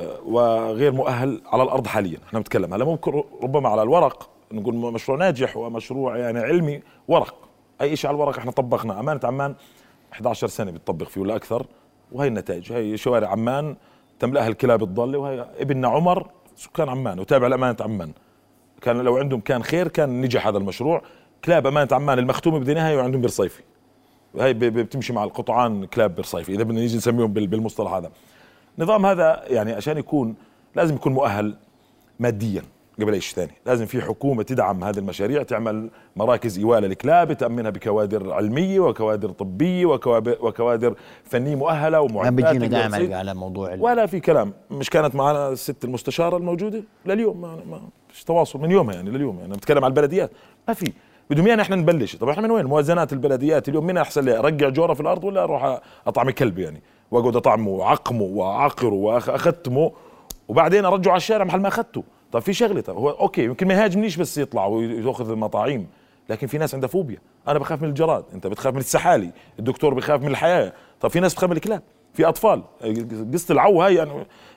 [0.00, 2.18] آه، وغير مؤهل على الأرض حاليا.
[2.26, 7.34] إحنا بنتكلم هلا ممكن ربما على الورق نقول مشروع ناجح ومشروع يعني علمي ورق.
[7.80, 9.54] أي شيء على الورق إحنا طبقنا امانه عمان
[10.12, 11.66] 11 سنة بتطبق فيه ولا أكثر
[12.12, 12.72] وهي النتائج.
[12.72, 13.76] هي شوارع عمان
[14.18, 16.26] تملاها الكلاب الضالة وهي ابننا عمر
[16.56, 18.12] سكان عمان وتابع لأمانة عمان.
[18.80, 21.02] كان لو عندهم كان خير كان نجح هذا المشروع.
[21.44, 23.62] كلاب أمانة عمان المختومة بدناها وعندهم بالرصيفة.
[24.38, 26.52] هاي بتمشي مع القطعان كلاب الرصيفة.
[26.54, 28.10] إذا بدنا نيجي نسميهم بال- بالمصطلح هذا.
[28.78, 30.34] النظام هذا يعني عشان يكون
[30.76, 31.54] لازم يكون مؤهل
[32.20, 32.62] ماديا
[33.00, 33.52] قبل أي شيء ثاني.
[33.66, 39.86] لازم في حكومة تدعم هذه المشاريع تعمل مراكز إيواء للكلاب تأمنها بكوادر علمية وكوادر طبية
[39.86, 43.14] وكوادر, وكوادر فنية مؤهلة ما ومعدات بيجينا دائما تصير.
[43.14, 44.52] على موضوع ولا في كلام.
[44.70, 47.40] مش كانت معنا الست المستشارة الموجودة لليوم.
[47.40, 49.52] ما, ما فيش تواصل من يومها يعني لليوم يعني.
[49.52, 50.30] بتكلم على البلديات.
[50.68, 50.92] ما في.
[51.30, 52.16] بدهم إيانا إحنا نبلش.
[52.16, 55.42] طب إحنا من وين؟ موازنات البلديات اليوم مين أحسن لي؟ أرجع جوره في الأرض ولا
[55.42, 59.92] أروح أطعم كلب يعني؟ وأقعد أطعمه وأعقمه وأعقره واختمه
[60.48, 62.04] وبعدين أرجعه على الشارع محل ما أخذته.
[62.32, 62.80] طب في شغلة.
[62.80, 65.86] طب هو أوكي يمكن ما يهاجمنيش بس يطلع ويأخذ المطاعيم
[66.28, 67.18] لكن في ناس عندها فوبيا.
[67.48, 68.24] أنا بخاف من الجراد.
[68.34, 69.30] أنت بتخاف من السحالي.
[69.58, 70.72] الدكتور بخاف من الحياة.
[71.00, 71.82] طب في ناس بتخاف من الكلاب.
[72.14, 72.62] في أطفال.
[73.34, 74.10] قصة العو هاي يعني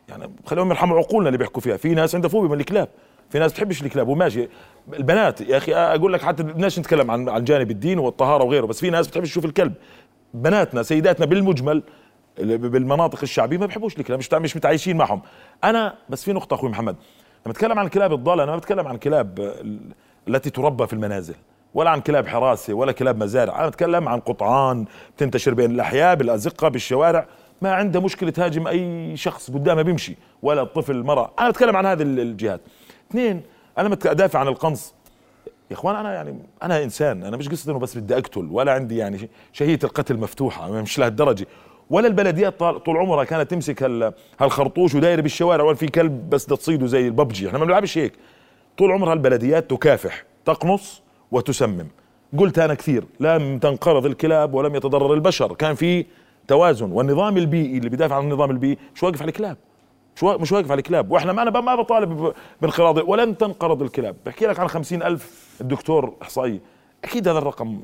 [0.10, 1.78] يعني خليهم يرحموا عقولنا اللي بيحكوا فيها.
[1.78, 2.90] في ناس عندها فوبيا من الكلاب.
[3.30, 4.48] في ناس بتحبش الكلاب وماشي.
[4.94, 8.80] البنات يا أخي أقول لك حتى بدناش نتكلم عن عن جانب الدين والطهارة وغيره بس
[8.80, 9.74] في ناس بتحبش تشوف الكلب.
[10.34, 11.84] بناتنا سيداتنا بالمجمل
[12.40, 15.22] بالمناطق الشعبية ما بحبوش الكلاب مش مش متعايشين معهم.
[15.64, 16.96] أنا بس في نقطة أخوي محمد
[17.46, 19.80] لما أتكلم عن الكلاب الضالة أنا ما بتكلم عن كلاب ال-
[20.28, 21.36] التي تربى في المنازل
[21.74, 23.60] ولا عن كلاب حراسة ولا كلاب مزارع.
[23.60, 24.86] أنا بتكلم عن قطعان
[25.18, 27.26] بتنتشر بين الأحياء بالأزقة بالشوارع.
[27.62, 31.32] ما عنده مشكلة تهاجم أي شخص قدامه بيمشي ولا الطفل المرأة.
[31.40, 32.62] أنا بتكلم عن هذه ال- الجهات.
[33.12, 33.42] اثنين
[33.78, 34.94] أنا مت أدافع عن القنص.
[35.72, 38.98] يا إخوان أنا يعني أنا إنسان أنا مش قصة إنه بس بدي أقتل ولا عندي
[38.98, 41.48] يعني شهية القتل مفتوحة مش لهالدرجة.
[41.90, 46.58] ولا البلديات طول عمرها كانت تمسك هال- هالخرطوش ودايرة بالشوارع وين في كلب بس بدها
[46.58, 47.48] تصيده زي الببجي.
[47.48, 48.14] إحنا ما بنلعبش هيك.
[48.78, 51.88] طول عمرها البلديات تكافح تقنص وتسمم.
[52.38, 55.54] قلت أنا كثير لم تنقرض الكلاب ولم يتضرر البشر.
[55.54, 56.06] كان في
[56.48, 56.92] توازن.
[56.92, 59.58] والنظام البيئي اللي بيدافع عن النظام البيئي مش واقف على الكلاب؟
[60.16, 61.12] مش مش واقف على الكلاب.
[61.12, 64.16] وإحنا ما أنا ما بطالب بانقراض ولن تنقرض الكلاب.
[64.26, 66.60] بحكي لك عن خمسين ألف الدكتور احصائيه
[67.04, 67.80] أكيد هذا الرقم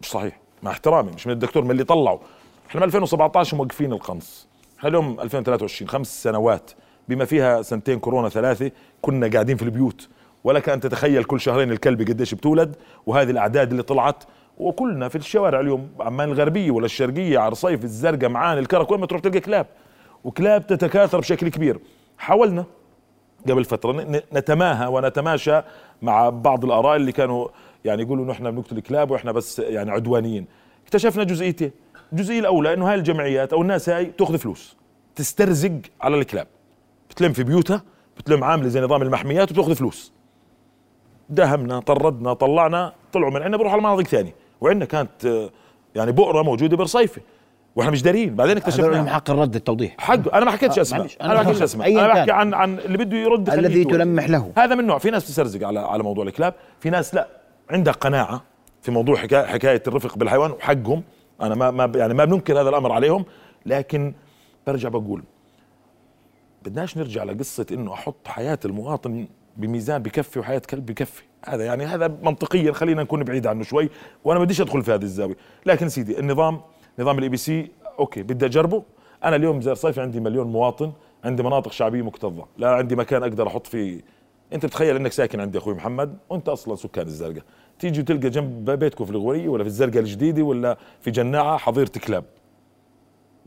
[0.00, 2.18] مش صحيح مع احترامي مش من الدكتور من اللي طلعوا.
[2.68, 4.48] إحنا من 2017 موقفين القنص.
[4.78, 6.70] إحنا اليوم 2023 خمس سنوات
[7.08, 8.70] بما فيها سنتين كورونا ثلاثة
[9.02, 10.08] كنا قاعدين في البيوت.
[10.44, 14.24] ولك أن تتخيل كل شهرين الكلب قديش بتولد وهذه الأعداد اللي طلعت.
[14.58, 19.06] وكلنا في الشوارع اليوم عمان الغربية ولا الشرقية على الرصيف الزرقاء معان الكرك وين ما
[19.06, 19.66] تروح تلقى كلاب.
[20.26, 21.78] وكلاب تتكاثر بشكل كبير.
[22.18, 22.64] حاولنا
[23.48, 25.60] قبل فترة ن- نتماهى ونتماشى
[26.02, 27.48] مع بعض الآراء اللي كانوا
[27.84, 30.46] يعني يقولوا إنه إحنا بنقتل كلاب وإحنا بس يعني عدوانيين.
[30.84, 31.70] اكتشفنا جزئيتين.
[32.12, 34.76] الجزئية الأولى إنه هاي الجمعيات أو الناس هاي تأخذ فلوس
[35.14, 36.46] تسترزق على الكلاب.
[37.10, 37.82] بتلم في بيوتها
[38.18, 40.12] بتلم عاملة زي نظام المحميات وتأخذ فلوس.
[41.28, 44.34] داهمنا طردنا طلعنا طلعوا من عندنا بروحوا على مناطق ثانية.
[44.60, 45.50] وعندنا كانت آه،
[45.94, 47.22] يعني بؤرة موجودة برصيفه
[47.76, 48.34] وإحنا مش دارين.
[48.34, 49.94] بعدين اكتشفنا حق الرد التوضيح.
[49.98, 51.06] حق أنا ما حكيتش آه، أسماء.
[51.20, 51.92] أنا ما حكيتش أسماء.
[51.92, 52.30] أنا بحكي.
[52.30, 53.84] عن عن اللي بده يرد الذي.
[53.84, 54.52] تلمح له.
[54.56, 54.98] هذا من نوع.
[54.98, 56.54] في ناس تسرزق على على موضوع الكلاب.
[56.80, 57.28] في ناس لا.
[57.70, 58.42] عندها قناعة
[58.82, 61.02] في موضوع حكايه حكاية الرفق بالحيوان وحقهم.
[61.42, 63.24] أنا ما ما يعني ما بننكر هذا الأمر عليهم.
[63.66, 64.14] لكن
[64.66, 65.22] برجع بقول
[66.64, 71.22] بدناش نرجع لقصة إنه أحط حياة المواطن بميزان بكفي وحياة كلب بكفي.
[71.46, 72.72] هذا يعني هذا منطقيا.
[72.72, 73.90] خلينا نكون بعيد عنه شوي.
[74.24, 75.36] وأنا ما بديش أدخل في هذه الزاوية.
[75.66, 76.60] لكن سيدي النظام
[76.98, 78.82] نظام ال ABC okay بدي أجربه.
[79.24, 80.92] أنا اليوم زي الرصيفة عندي مليون مواطن
[81.24, 82.46] عندي مناطق شعبية مكتظة.
[82.58, 84.00] لا عندي مكان أقدر أحط فيه.
[84.52, 87.42] أنت بتخيل إنك ساكن عندي أخوي محمد وأنت أصلا سكان الزرقاء.
[87.78, 92.24] تيجي تلقى جنب بيتكم في الغوريه ولا في الزرقاء الجديدة ولا في جناعة حظيرة كلاب.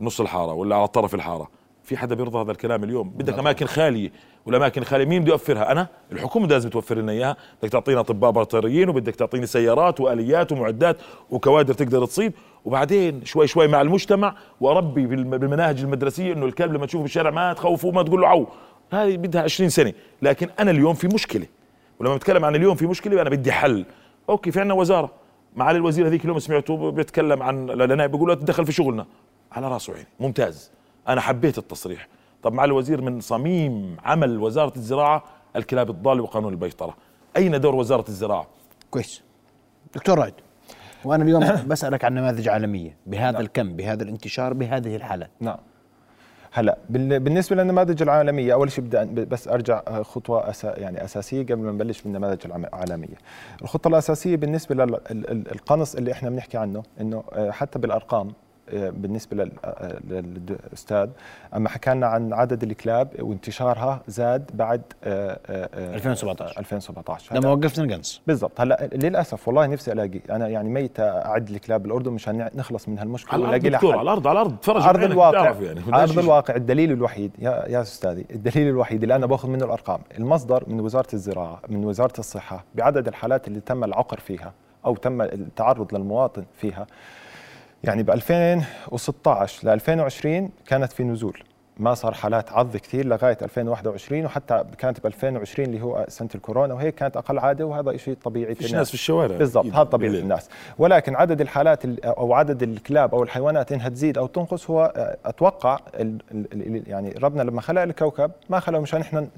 [0.00, 1.50] نص الحارة ولا على طرف الحارة.
[1.82, 4.12] في حدا بيرضى هذا الكلام اليوم؟ بدك أماكن خالية.
[4.46, 7.36] والأماكن خاليه مين بده يوفرها؟ أنا؟ الحكومة لازم توفر لنا إياها.
[7.62, 10.96] بدك تعطينا أطباء بيطريين وبدك تعطيني سيارات وآليات ومعدات
[11.30, 12.32] وكوادر تقدر تصيد.
[12.64, 17.52] وبعدين شوي شوي مع المجتمع واربي بالم- بالمناهج المدرسية إنه الكلب لما تشوفه بالشارع ما
[17.52, 18.46] تخوفه ما تقول له عو.
[18.92, 19.92] هذه بدها 20 سنة.
[20.22, 21.46] لكن أنا اليوم في مشكلة.
[22.00, 23.84] ولما بتكلم عن اليوم في مشكلة أنا بدي حل.
[24.28, 25.10] أوكي في عندنا وزارة.
[25.56, 29.06] معالي الوزير هذيك اليوم سمعته بيتكلم عن لنا بيقول لا تدخل في شغلنا.
[29.52, 30.06] على راسه عيني.
[30.20, 30.70] ممتاز.
[31.08, 32.08] أنا حبيت التصريح.
[32.42, 35.24] طب معالي الوزير من صميم عمل وزارة الزراعة
[35.56, 36.96] الكلاب الضالة وقانون البيطرة.
[37.36, 38.46] أين دور وزارة الزراعة؟
[38.90, 39.22] كويس.
[39.94, 40.34] دكتور رائد
[41.04, 45.56] وأنا اليوم بسألك عن نماذج عالمية بهذا الكم بهذا الانتشار بهذه الحالات نعم.
[46.52, 51.56] هلا بال- بالنسبة للنماذج العالمية أول شيء بدي بس أرجع خطوة أسا يعني أساسية قبل
[51.56, 53.16] ما نبلش بالنماذج العالمية.
[53.62, 54.74] الخطة الأساسية بالنسبة
[55.10, 58.32] للقنص اللي إحنا بنحكي عنه إنه آه، حتى بالأرقام آه،
[58.72, 61.08] بالنسبة لل- آه، للأستاذ.
[61.56, 66.58] أما حكى عن عدد الكلاب وانتشارها زاد بعد آه، آه، آه، 2017.
[66.60, 68.60] 2017 لما وقفنا القنص بالضبط.
[68.60, 73.34] هلا للأسف والله نفسي ألاقي أنا يعني ميت أعد الكلاب بالاردن مشان نخلص من هالمشكله
[73.34, 73.92] على الأرض دكتور.
[73.92, 74.56] على الأرض على الأرض.
[74.56, 75.44] تفرج أرض الواقع.
[75.60, 75.80] يعني.
[75.94, 76.18] أرض.
[76.18, 76.54] الواقع.
[76.56, 80.00] الدليل الوحيد يا يا أستاذي الدليل الوحيد اللي أنا باخذ منه الأرقام.
[80.18, 84.52] المصدر من وزارة الزراعة من وزارة الصحة بعدد الحالات اللي تم العقر فيها
[84.86, 86.86] أو تم التعرض للمواطن فيها
[87.84, 91.38] يعني ب 2016 ل 2020 كانت في نزول
[91.76, 96.74] ما صار حالات عض كثير لغاية 2021 وحتى كانت ب 2020 اللي هو سنة الكورونا
[96.74, 99.66] وهيك كانت أقل عادة وهذا شيء طبيعي فيش ناس في الشوارع بالضبط.
[99.66, 100.22] هذا طبيعه بالليل.
[100.22, 104.92] الناس ولكن عدد الحالات ال- أو عدد الكلاب أو الحيوانات إنها تزيد أو تنقص هو
[105.24, 105.78] أتوقع
[106.86, 109.28] يعني ربنا لما خلق الكوكب ما خلقه مشان إحنا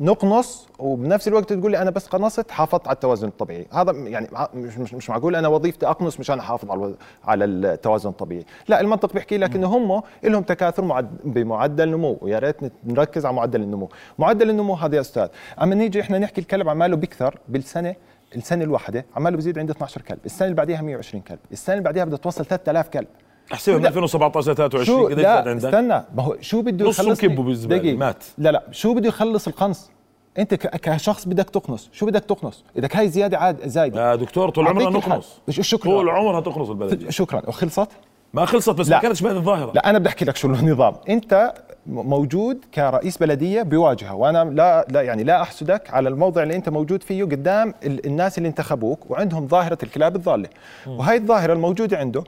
[0.00, 3.66] نقنص وبنفس الوقت تقول لي أنا بس قنصت حافظت على التوازن الطبيعي.
[3.72, 8.44] هذا يعني مش مش, مش معقول أنا وظيفتي أقنص مشان أحافظ على على التوازن الطبيعي.
[8.68, 13.36] لا المنطق بيحكي لك إنه هم لهم تكاثر معد بمعدل نمو ويا ريت نركز على
[13.36, 13.88] معدل النمو.
[14.18, 15.28] معدل النمو هذا يا أستاذ
[15.62, 17.94] أما نيجي إحنا نحكي الكلب عماله بيكثر بالسنة
[18.36, 22.04] السنة الواحدة عماله بزيد عند 12 كلب السنة اللي بعديها 120 كلب السنة اللي بعديها
[22.04, 23.06] بدها توصل 3000 كلب.
[23.52, 23.88] أحسبها من لا.
[23.88, 25.64] 2017 ل 23 شو قديش لا عندك.
[25.64, 28.24] استنى ما هو شو بده يخلص كبه بالزبالة، مات.
[28.38, 29.90] لا لا شو بده يخلص القنص؟
[30.38, 34.10] أنت كشخص بدك تقنص شو بدك تقنص؟ بدك هاي زيادة عاد زايدة.
[34.10, 34.90] يا دكتور طول عمرنا.
[34.90, 35.40] نقنص.
[35.50, 35.90] شكرا.
[35.90, 37.42] طول عمرها تقنص البلد شكرا.
[37.48, 37.88] وخلصت؟
[38.34, 38.96] ما خلصت بس لا.
[38.96, 39.72] ما كانتش بهذه الظاهرة.
[39.74, 40.94] لا أنا بدي أحكي لك شو النظام.
[41.08, 41.54] أنت
[41.86, 47.02] موجود كرئيس بلدية بواجهة وأنا لا لا يعني لا أحسدك على الموضع اللي أنت موجود
[47.02, 50.48] فيه قدام ال- الناس اللي انتخبوك وعندهم ظاهرة الكلاب الضالة.
[50.86, 52.24] وهي الظاهرة الموجودة عنده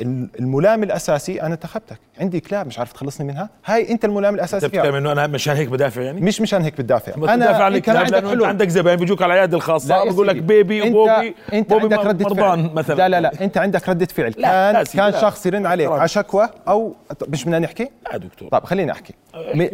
[0.00, 3.48] الملام الأساسي أنا انتخبتك عندي كلاب مش عارف تخلصني منها.
[3.64, 6.62] هاي أنت الملام أنت الاساسي بتتكلم فيها إنه أنا مشان هيك بدافع يعني؟ مش مشان
[6.62, 10.04] هيك بتدافع بس بدافع عن انت الكلاب لأنه أنت عندك زباين بيجوك على العياده الخاصة.
[10.10, 10.36] بقول لك.
[10.36, 12.74] بيبي أنت وبوبي أنت بوبي عندك مرضان فعل.
[12.74, 12.94] مثلا.
[12.94, 13.44] لا لا لا.
[13.44, 14.34] أنت عندك ردة فعل.
[14.36, 15.20] لا، لا كان كان لا.
[15.20, 15.90] شخص يرن عليك.
[15.90, 16.94] على شكوى أو
[17.28, 18.48] مش بدنا نحكي؟ لا دكتور.
[18.48, 19.14] طيب خليني أحكي.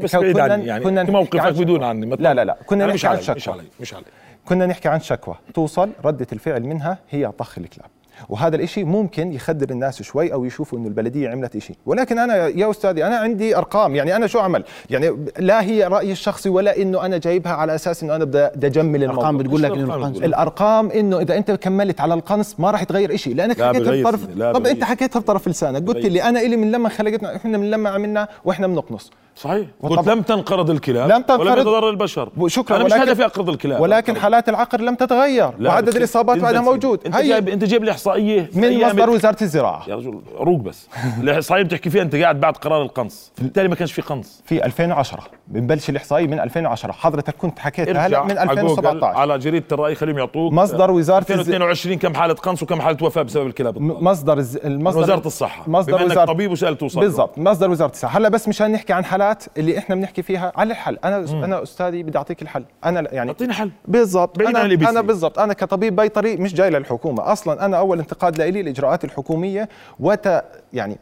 [0.03, 1.89] بس بعيد عني يعني كنا موقفك بدون شكوى.
[1.89, 2.57] عني لا لا لا.
[2.67, 3.55] كنا نحكي عن علي مش شكوى.
[3.55, 4.05] علي مش علي
[4.45, 5.35] كنا نحكي عن شكوى.
[5.55, 7.91] توصل ردة الفعل منها هي طخ الكلاب.
[8.29, 12.71] وهذا الإشي ممكن يخدر الناس شوي أو يشوفوا إنه البلدية عملت إشي ولكن أنا يا
[12.71, 17.07] أستاذي أنا عندي أرقام يعني أنا شو أعمل يعني لا هي رأيي الشخصي ولا إنه
[17.07, 20.25] أنا جايبها على أساس إنه أنا بدي أجمل الموضوع أرقام بتقول لك الأرقام القنص بتقول؟
[20.25, 24.25] الأرقام إنه إذا أنت كملت على القنص ما راح يتغير شيء لأنك لا حكيتها بطرف
[24.55, 24.67] طب.
[24.67, 26.07] أنت حكيتها بطرف لسانك قلت.
[26.07, 29.67] لي أنا إلي من لما خلقتنا إحنا من لما عملنا وإحنا بنقنص صحيح.
[29.83, 31.41] قلت لم تنقرض الكلاب لم تنقرض.
[31.41, 32.29] ولم يتضرر البشر.
[32.47, 33.81] شكرا أنا مش هدفي أقرض الكلاب.
[33.81, 37.01] ولكن حالات العقر لم تتغير وعدد الإصابات بعدها موجود.
[37.07, 39.85] أنت هي جايب أنت جايب لي احصائيه من مصدر وزارة الزراعة.
[39.89, 40.89] يا رجل روق بس.
[41.21, 43.33] الإحصائية بتحكي فيها أنت قاعد بعد قرار القنص.
[43.39, 44.43] بالتالي ما كانش في قنص.
[44.45, 49.39] في 2010 بنبلش الإحصائية من 2010 حضرتك كنت حكيتها هلا من على جوجل 2017 على
[49.39, 50.53] جريدة الرأي خليهم يعطوك.
[50.53, 51.41] مصدر وزارة الز...
[51.41, 55.65] 2022 كم حالة قنص وكم حالة وفاة بسبب الكلاب مصدر المصدر وزارة الصحة.
[55.67, 57.39] مصدر وزاره طبيب وسال توصل بالضبط.
[57.39, 58.19] مصدر وزارة الصحة.
[58.19, 59.22] هلا بس مشان نحكي عن حالات
[59.59, 60.99] اللي إحنا بنحكي فيها على الحل.
[61.05, 62.65] أنا أنا أستاذي بدي أعطيك الحل.
[62.85, 63.71] أنا يعني أعطيني حل.
[63.89, 64.41] بالضبط.
[64.41, 64.65] أنا.
[64.65, 65.39] أنا بالضبط.
[65.39, 67.33] أنا كطبيب بيطري مش جاي للحكومة.
[67.33, 69.69] أصلا أنا أول انتقاد لي الاجراءات الحكومية
[70.01, 70.97] وت يعني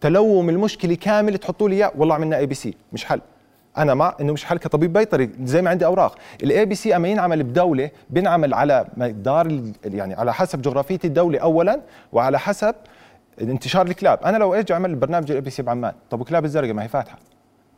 [0.00, 1.92] تلوم المشكلة كامل تحطوا لي إياه.
[1.96, 3.20] والله عملنا ABC مش حل.
[3.78, 5.30] أنا مع إنه مش حل كطبيب بيطري.
[5.44, 6.14] زي ما عندي أوراق.
[6.42, 11.80] ال ABC أما ينعمل بدولة بينعمل على مقدار يعني على حسب جغرافية الدولة اولا
[12.12, 12.74] وعلى حسب
[13.40, 14.18] انتشار الكلاب.
[14.24, 15.92] أنا لو أجي أعمل برنامج ال ABC بعمان.
[16.10, 17.18] طب وكلاب الزرقاء ما هي فاتحة.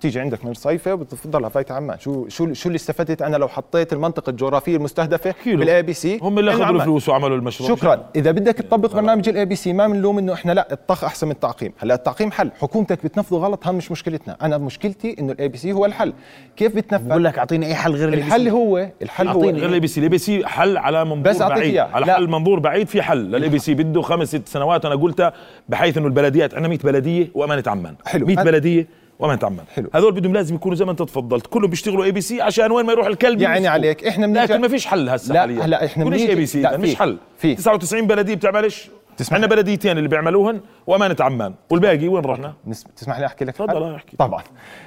[0.03, 1.99] تيجي عندك من الرصيفة وبتفضلها فايته عمان.
[1.99, 5.35] شو شو شو اللي استفدت أنا لو حطيت المنطقة الجغرافية المستهدفة.
[5.47, 6.71] بال ABC هم اللي أخذوا.
[6.71, 7.71] الفلوس وعملوا المشروع.
[7.77, 8.05] شكرا.
[8.17, 11.73] إذا بدك تطبق برنامج ال ABC ما بنلوم إنه إحنا لا الطخ أحسن من التعقيم.
[11.79, 12.51] هلأ التعقيم حل.
[12.61, 14.37] حكومتك بتنفذه غلط هم مش مشكلتنا.
[14.43, 16.13] أنا مشكلتي إنه ال ABC هو الحل.
[16.57, 19.75] كيف بقول بتنفذ لك أعطيني أي حل غير اللي الحل هو الحل هو غير ال
[19.75, 21.77] A BC ال ABC حل على منظور بس بعيد.
[21.79, 22.15] على لا.
[22.15, 23.19] حل منظور بعيد في حل.
[23.19, 25.33] لل ABC بده خمس ست سنوات أنا قلتها
[25.69, 27.95] بحيث إنه البلديات عندنا 100 بلدية وأمانة عمان.
[28.07, 28.27] حلو.
[28.27, 29.91] 100 أنا- بلدية وامانه عمان حلو.
[29.95, 33.07] هذول بدهم لازم يكونوا زي ما انت تفضلت كلهم بيشتغلوا ABC عشان وين ما يروح
[33.07, 33.73] الكلب يعني يمسكوه.
[33.73, 36.63] عليك إحنا بنرجع لكن ما فيش حل هسه لا، حاليا هلا إحنا وليش بنيجي- ABC
[36.63, 36.97] لا، مش في.
[36.97, 37.55] حل في.
[37.55, 39.51] 99 بلدية بتعملش تسمح عندنا.
[39.51, 43.97] بلديتين اللي بيعملوهن وامانه عمان والباقي وين رحنا؟ نس- تسمح لي أحكي لك تفضل،؟ آه،
[43.97, 44.17] احكي.
[44.17, 44.43] طبعا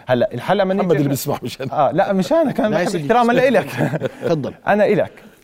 [0.07, 2.83] هلا الحل لما محمد نيجي اللي بيسمع مش أنا آه لا مش أنا كان لا
[2.83, 2.95] بحب.
[2.95, 3.65] احتراما لك
[4.25, 4.85] تفضل أنا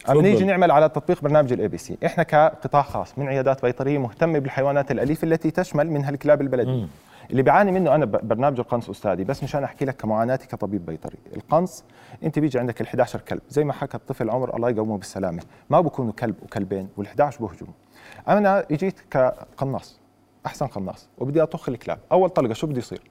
[0.10, 0.22] أما تفضل.
[0.22, 4.92] نيجي نعمل على تطبيق برنامج ال ABC إحنا كقطاع خاص من عيادات بيطرية مهتمة بالحيوانات
[4.92, 6.88] الأليفة التي تشمل منها الكلاب البلدية
[7.32, 11.18] اللي بيعاني منه أنا برنامج القنص أستاذي بس مشان أحكي لك كمعاناتي كطبيب بيطري.
[11.36, 11.84] القنص
[12.24, 15.44] أنت بيجي عندك ال11 كلب زي ما حكى الطفل عمر الله يقومه بالسلامة.
[15.70, 17.74] ما بكونوا كلب وكلبين وال11 بهجموا.
[18.28, 20.00] أنا اجيت كقناص
[20.46, 22.00] أحسن قناص وبدي أطخ الكلاب.
[22.12, 23.11] أول طلقة شو بده يصير؟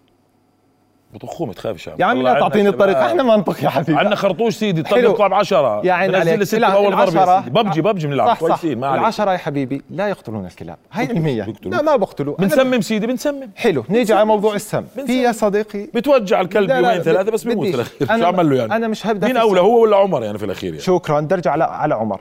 [1.14, 3.98] بطخوه ما تخافش يا عم لا تعطيني الطريقة إحنا ما ننطق يا حبيبي.
[3.98, 4.96] عندنا خرطوش سيدي حلو.
[4.96, 7.50] الطلقه بيطلع ب 10 يا عين عليك باول ضربه يا سيدي.
[7.50, 9.00] ببجي ببجي بنلعب كويسين ما عليك.
[9.00, 9.82] العشرة يا حبيبي.
[9.90, 10.76] لا يقتلون الكلاب.
[10.92, 11.54] هاي علمية.
[11.64, 12.36] لا ما بقتلوا.
[12.36, 13.50] بنسمم سيدي بنسمم.
[13.56, 13.84] حلو.
[13.88, 14.84] نيجي على موضوع السم.
[15.06, 17.44] في يا صديقي بتوجع الكلب يومين ثلاثة بس.
[17.44, 18.18] بيموت في الأخير.
[18.18, 19.60] شو عمل له يعني؟ أنا مش هبدأ مين أولى.
[19.60, 21.20] هو ولا عمر يعني في الأخير يعني؟ شكرا.
[21.20, 22.20] درجة على على عمر.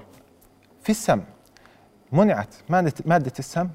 [0.84, 1.22] في السم.
[2.12, 3.70] منعت مادة مادة السم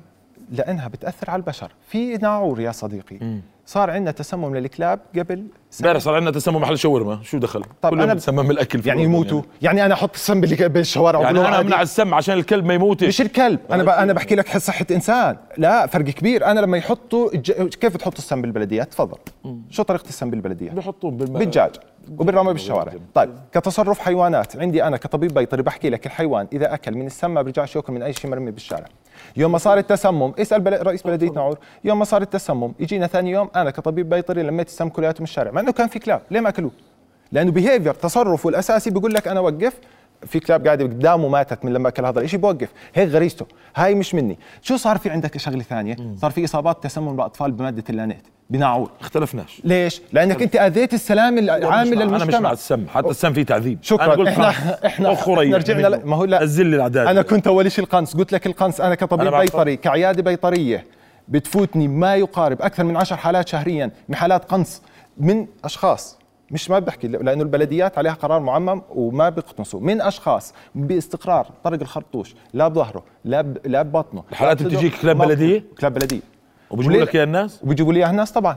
[0.51, 1.73] لأنها بتأثر على البشر.
[1.89, 3.19] في ناعور يا صديقي.
[3.67, 5.47] صار عندنا تسمم للكلاب قبل.
[5.81, 9.43] امبارح صار عندنا تسمم محل شاورما شو دخل؟ طب أنا- بتسمم الأكل في يعني يموتوا.
[9.63, 9.87] يعني.
[9.87, 11.61] أنا أحط السم باللي- بالشوارع يعني, يعني أنا.
[11.61, 13.07] أمنع السم عشان الكلب ما يموتش.
[13.07, 13.61] مش الكلب.
[13.71, 13.89] أنا ب...
[13.89, 15.37] أنا بحكي لك صحة إنسان.
[15.59, 16.47] لا فرق كبير.
[16.47, 17.53] أنا لما يحطوا الج...
[17.53, 19.19] كيف تحط السم بالبلديات؟ تفضل.
[19.71, 21.39] شو طريقة السم بالبلديات؟ بحطوهم بالماء.
[21.39, 21.71] بالدجاج
[22.19, 22.93] وبالرمى بالشوارع.
[23.15, 24.57] طيب كتصرف حيوانات.
[24.57, 28.03] عندي أنا كطبيب بيطري بحكي لك الحيوان إذا أكل من السم ما بيرجعش يأكل من
[28.03, 28.87] أي شيء مرمي بالشارع.
[29.37, 30.87] يوم ما صار التسمم اسأل بل...
[30.87, 34.89] رئيس بلدية ناعور يوم ما صار التسمم يجينا ثاني يوم أنا كطبيب بيطري لميت السم
[34.89, 36.71] كلياته من الشارع مع إنه كان في كلاب ليه ما أكلوه؟
[37.33, 39.75] لأنه behavior تصرفه الأساسي بيقول لك أنا وقف
[40.27, 42.69] في كلاب قاعدة قدامه ماتت من لما أكل هذا الشيء بوقف.
[42.95, 43.47] هيك غريزته.
[43.77, 44.39] هاي مش مني.
[44.63, 48.27] شو صار في عندك شغلة ثانية؟ صار في إصابات تسمم بأطفال بمادة اللانيت.
[48.51, 49.61] بناعور اختلفناش.
[49.65, 53.79] ليش؟ لأنك أنت أذيت السلامة العامة أنا مش مع للمجتمع السم حتى السم فيه تعذيب.
[53.83, 54.15] شكراً.
[54.15, 56.43] أنا إحنا- اخري إحنا رجعنا ل- ما هو لا.
[56.43, 58.17] الزل الاعداد أنا كنت اول شيء القنص.
[58.17, 59.41] قلت لك القنص أنا أنا كطبيب بعرف.
[59.51, 60.85] بيطري كعيادة بيطرية
[61.29, 64.83] بتفوتني ما يقارب أكثر من عشر حالات شهريا من حالات قنص
[65.19, 66.19] من أشخاص.
[66.51, 69.81] مش ما بحكي لأنه البلديات عليها قرار معمم وما بيقنصوا.
[69.81, 73.57] من أشخاص باستقرار طرق الخرطوش لا بظهره لا ب...
[73.65, 74.25] لا ببطنه.
[74.31, 74.95] الحالات لا بتجيك.
[75.03, 76.21] كلاب بلدية؟ كلاب بلدية.
[76.75, 78.57] وبيجيبوا لك اياها الناس؟ وبيجيبوا لي اياها الناس طبعا.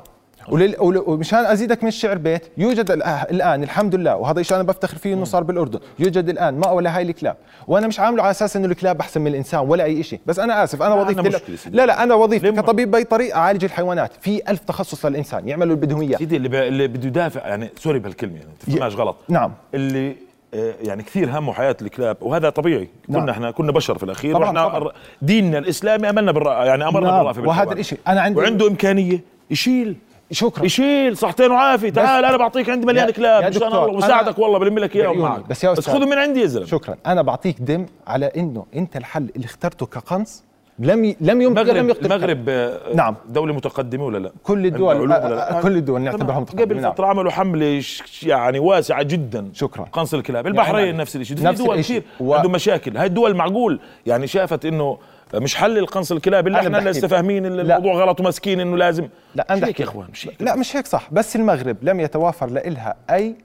[0.49, 2.91] ولل- ومشان أزيدك من الشعر بيت يوجد
[3.32, 7.03] الآن الحمد لله وهذا شيء أنا بفتخر فيه إنه صار بالأردن يوجد الآن مأوى لهاي
[7.03, 7.36] الكلاب.
[7.68, 10.63] وأنا مش عامله على أساس إنه الكلاب أحسن من الإنسان ولا أي شيء بس أنا
[10.63, 11.76] آسف أنا وظيفتي لا-.
[11.76, 14.11] لا لا أنا وظيفتي كطبيب بيطري أعالج الحيوانات.
[14.22, 16.53] في ألف تخصص للإنسان يعملوا اللي بدهم اياه سيدي اللي, ب...
[16.55, 19.15] اللي بده يدافع يعني سوري بهالكلمة يعني تفهمهاش غلط.
[19.30, 19.51] نعم.
[19.74, 20.15] اللي
[20.54, 23.30] يعني كثير همه حياه الكلاب وهذا طبيعي كنا نعم.
[23.30, 24.91] إحنا كنا بشر في الأخير طبعاً، وإحنا طبعاً.
[25.22, 26.66] ديننا الإسلامي أملنا بالرأ...
[26.66, 27.72] يعني أمرنا نعم، بالرأفه وهذا.
[27.74, 27.98] الإشي.
[28.08, 29.20] أنا عندي- وعنده إمكانية
[29.52, 29.95] يشيل
[30.32, 33.98] شكرا يشيل صحتين وعافية تعال أنا بعطيك عندي مليان يا- كلاب يا مشان دكتور، الله
[33.98, 35.20] وساعدك أنا- والله بلم لك اياهم.
[35.20, 35.89] معك بس يا بس.
[35.89, 39.86] خذوا من عندي يا زلمة شكرا أنا بعطيك دم على إنه أنت الحل اللي اخترته
[39.86, 40.43] كقنص
[40.80, 41.17] لم ي...
[41.21, 43.15] لم يمكن لم المغرب يقتل المغرب آه، نعم.
[43.30, 46.11] دولة متقدمة ولا لا كل الدول ولا لا؟ آه، كل الدول تمام.
[46.17, 46.91] نعتبرهم قبل نعم.
[46.93, 47.82] فترة عملوا حملة
[48.23, 49.84] يعني واسعة جدا شكرا.
[49.84, 51.78] قنص الكلاب يعني البحرين نفس الشيء في دول.
[51.78, 54.97] كثير و- عندهم مشاكل هاي الدول معقول يعني شافت إنه
[55.36, 57.45] مش حل القنص الكلاب إحنا اللي بحكي- لسه فاهمين.
[57.45, 61.07] الموضوع غلط وماسكين إنه لازم لا أنا يا إخوان مش هيك لا مش هيك صح
[61.11, 63.36] بس المغرب لم يتوافر لها أي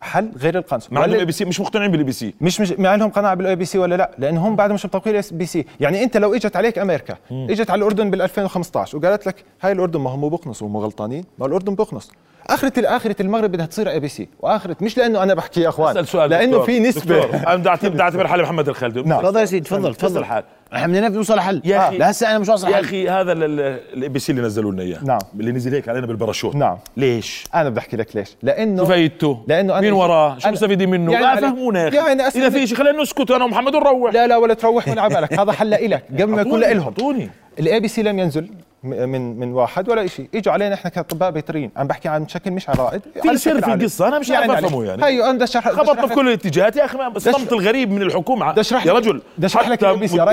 [0.00, 3.10] حل غير القنص مع انه ولا- ABC مش مقتنعين بال ABC مش مش ما لهم
[3.10, 6.16] قناعة بالاي بي سي ولا لا؟ لأن هم بعد مش مطبقين ال ABC يعني أنت
[6.16, 10.28] لو إجت عليك أمريكا إجت على الأردن بال 2015 وقالت لك هاي الأردن ما هم
[10.28, 11.24] بقنصوا هم غلطانين.
[11.38, 12.10] ما الأردن بقنص.
[12.46, 16.30] آخرة آخرة المغرب بدها تصير ABC واخره مش لأنه أنا بحكي يا أخوان أسأل سؤال
[16.30, 16.64] لأنه دكتور.
[16.66, 19.20] في نسبه دكتور، أنا بدي أعتبر حالي محمد الخالدي نعم.
[19.22, 19.94] تفضل يا سيدي تفضل.
[19.94, 23.08] تفضل تفضل حال إحنا بدنا نوصل لحل يا أخي- لهسه أنا مش واصل يا أخي
[23.08, 25.18] هذا ال ABC اللي نزلوا لنا إياه نعم.
[25.40, 26.78] اللي نزل هيك علينا بالباراشوت نعم.
[26.96, 30.52] ليش؟ أنا بدي أحكي لك ليش لأنه شو فايدته؟ لأنه أنا مين وراه؟ شو أنا-
[30.52, 33.74] مستفيدين منه؟ يعني عليك- فهمونا يا أخي يعني إذا في شيء خلينا نسكت أنا ومحمد
[33.74, 37.28] ونروح لا لا ولا تروح ولا بالك هذا حل لك قبل ما يكون لهم.
[37.58, 38.48] ال ABC لم ينزل
[38.86, 42.68] من من واحد ولا شيء إجوا علينا إحنا كأطباء بيطريين عم بحكي عن شكل مش
[42.68, 43.84] على رائد في سر في عادي.
[43.84, 44.64] القصة، أنا مش عارف عليك.
[44.64, 45.04] أفهمه يعني.
[45.04, 46.14] هيو أنا بدي اشرح خبطنا في.
[46.14, 49.82] كل الاتجاهات يا أخي الصمت الغريب من الحكومة بدي يا رجل بدي أشرح لك.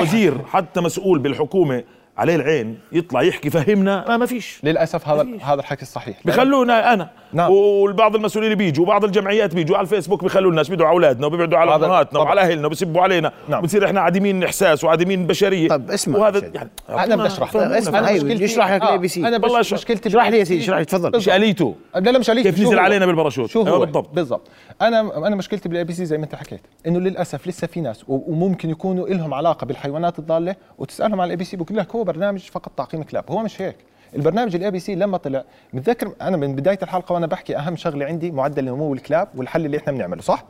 [0.01, 1.83] وزير حتى مسؤول بالحكومة
[2.17, 7.09] عليه العين يطلع يحكي فهمنا ما ما فيش للأسف هذا هذا الحكي الصحيح بخلونا أنا
[7.33, 7.51] نعم.
[7.51, 11.57] والبعض المسؤولين اللي بيجوا وبعض الجمعيات بيجوا على الفيسبوك بيخلوا الناس بيدعوا على أولادنا وبيدعوا
[11.59, 12.19] على أمهاتنا.
[12.19, 13.61] وعلى أهلنا وبيسبوا علينا نعم.
[13.61, 16.51] بنصير إحنا عديمين إحساس وعديمين بشرية طب اسمع وهذا.
[16.55, 17.55] يعني أنا بدي اشرح.
[17.55, 19.17] اسمع، هاي مشكلتي- يشرح لك آه، ال ABC.
[19.17, 19.79] أنا اشرح.
[19.79, 22.59] مشكلتي اشرح لي يا سيدي اشرح لي تفضل إيش اليته لا لا مش عليك كيف
[22.59, 24.09] نزل؟ علينا بالباراشوت شو هو بالضبط.
[24.13, 24.47] بالضبط
[24.81, 28.69] أنا أنا مشكلتي بال ABC زي ما أنت حكيت إنه للأسف لسه في ناس وممكن
[28.69, 33.03] يكونوا لهم علاقة بالحيوانات الضالة وتسألهم على ال ABC بقول لك هو برنامج فقط تعقيم
[33.03, 33.75] كلاب هو مش هيك
[34.15, 35.43] البرنامج ال ABC لما طلع
[35.73, 39.77] متذكر أنا من بداية الحلقة وأنا بحكي أهم شغلة عندي معدل نمو الكلاب والحل اللي
[39.77, 40.43] إحنا بنعمله صح؟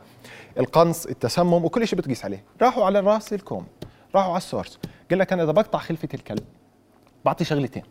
[0.58, 2.44] القنص التسمم وكل شيء بتقيس عليه.
[2.62, 3.66] راحوا على راس الكوم
[4.14, 4.78] راحوا على ال source.
[5.10, 6.44] قال لك أنا إذا بقطع خلفة الكلب
[7.24, 7.82] بعطي شغلتين.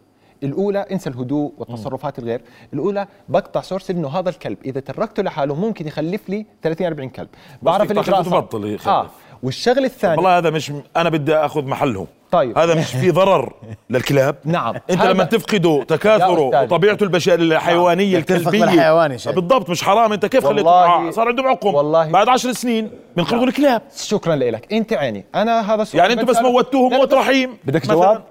[0.43, 2.41] الأولى انسى الهدوء والتصرفات الغير.
[2.74, 7.30] الأولى بقطع source إنه هذا الكلب إذا تركته لحاله ممكن يخلف لي 30 40 كلب.
[7.61, 8.43] بعرف يقطع الاجراء خلفه صعب.
[8.43, 8.88] بطل يخلف.
[8.88, 9.09] آه.
[9.43, 12.07] والشغلة الثانية والله هذا مش أنا بدي أخذ محله.
[12.34, 12.57] طيب.
[12.57, 13.53] هذا مش في ضرر
[13.89, 14.36] للكلاب.
[14.45, 14.75] نعم.
[14.89, 16.41] أنت لما تفقده تكاثره.
[16.63, 19.31] وطبيعته البشريه الحيوانية بدك ترفق الكلبية.
[19.31, 20.13] بالضبط مش حرام.
[20.13, 21.73] أنت كيف خليته؟ معاه؟ صار عندهم عقم.
[21.73, 23.81] والله- بعد عشر سنين بنقرضوا الكلاب.
[23.95, 24.73] شكرا لك.
[24.73, 25.25] أنت عيني.
[25.36, 27.57] أنا هذا يعني أنتم بس موتوهم موت رحيم.
[27.63, 27.88] بدك.
[27.88, 28.23] جواب؟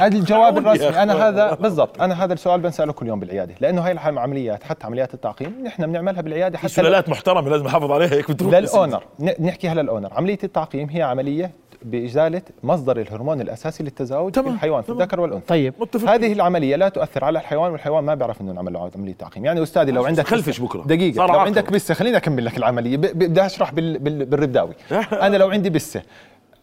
[0.00, 0.88] هذا الجواب الرسمي.
[1.02, 1.28] أنا.
[1.28, 2.00] هذا بالضبط.
[2.02, 3.54] أنا هذا السؤال بنسأله كل يوم بالعيادة.
[3.60, 8.12] لأنه هاي العمليات حتى عمليات التعقيم نحن بنعملها بالعيادة حتى سلالات محترمة لازم نحافظ عليها
[8.12, 9.02] هيك بتروح للأونر.
[9.40, 11.50] نحكيها للاونر عملية التعقيم هي عملية
[11.82, 14.92] بإزالة مصدر الهرمون الأساسي للتزاوج في الحيوان في.
[14.92, 18.72] الذكر والأنثى طيب متفق هذه العملية لا تؤثر على الحيوان والحيوان ما بيعرف إنه نعمل
[18.72, 20.82] له عمليه تعقيم يعني أستاذي لو عندك خلفش بسة- بكرة.
[20.82, 21.38] دقيقة صار لو.
[21.38, 22.58] عندك بسه خليني أكمل لك
[22.96, 23.98] ب- بدي أشرح بال...
[23.98, 24.24] بال...
[24.24, 24.74] بالرداوي
[25.12, 26.02] أنا لو عندي بسة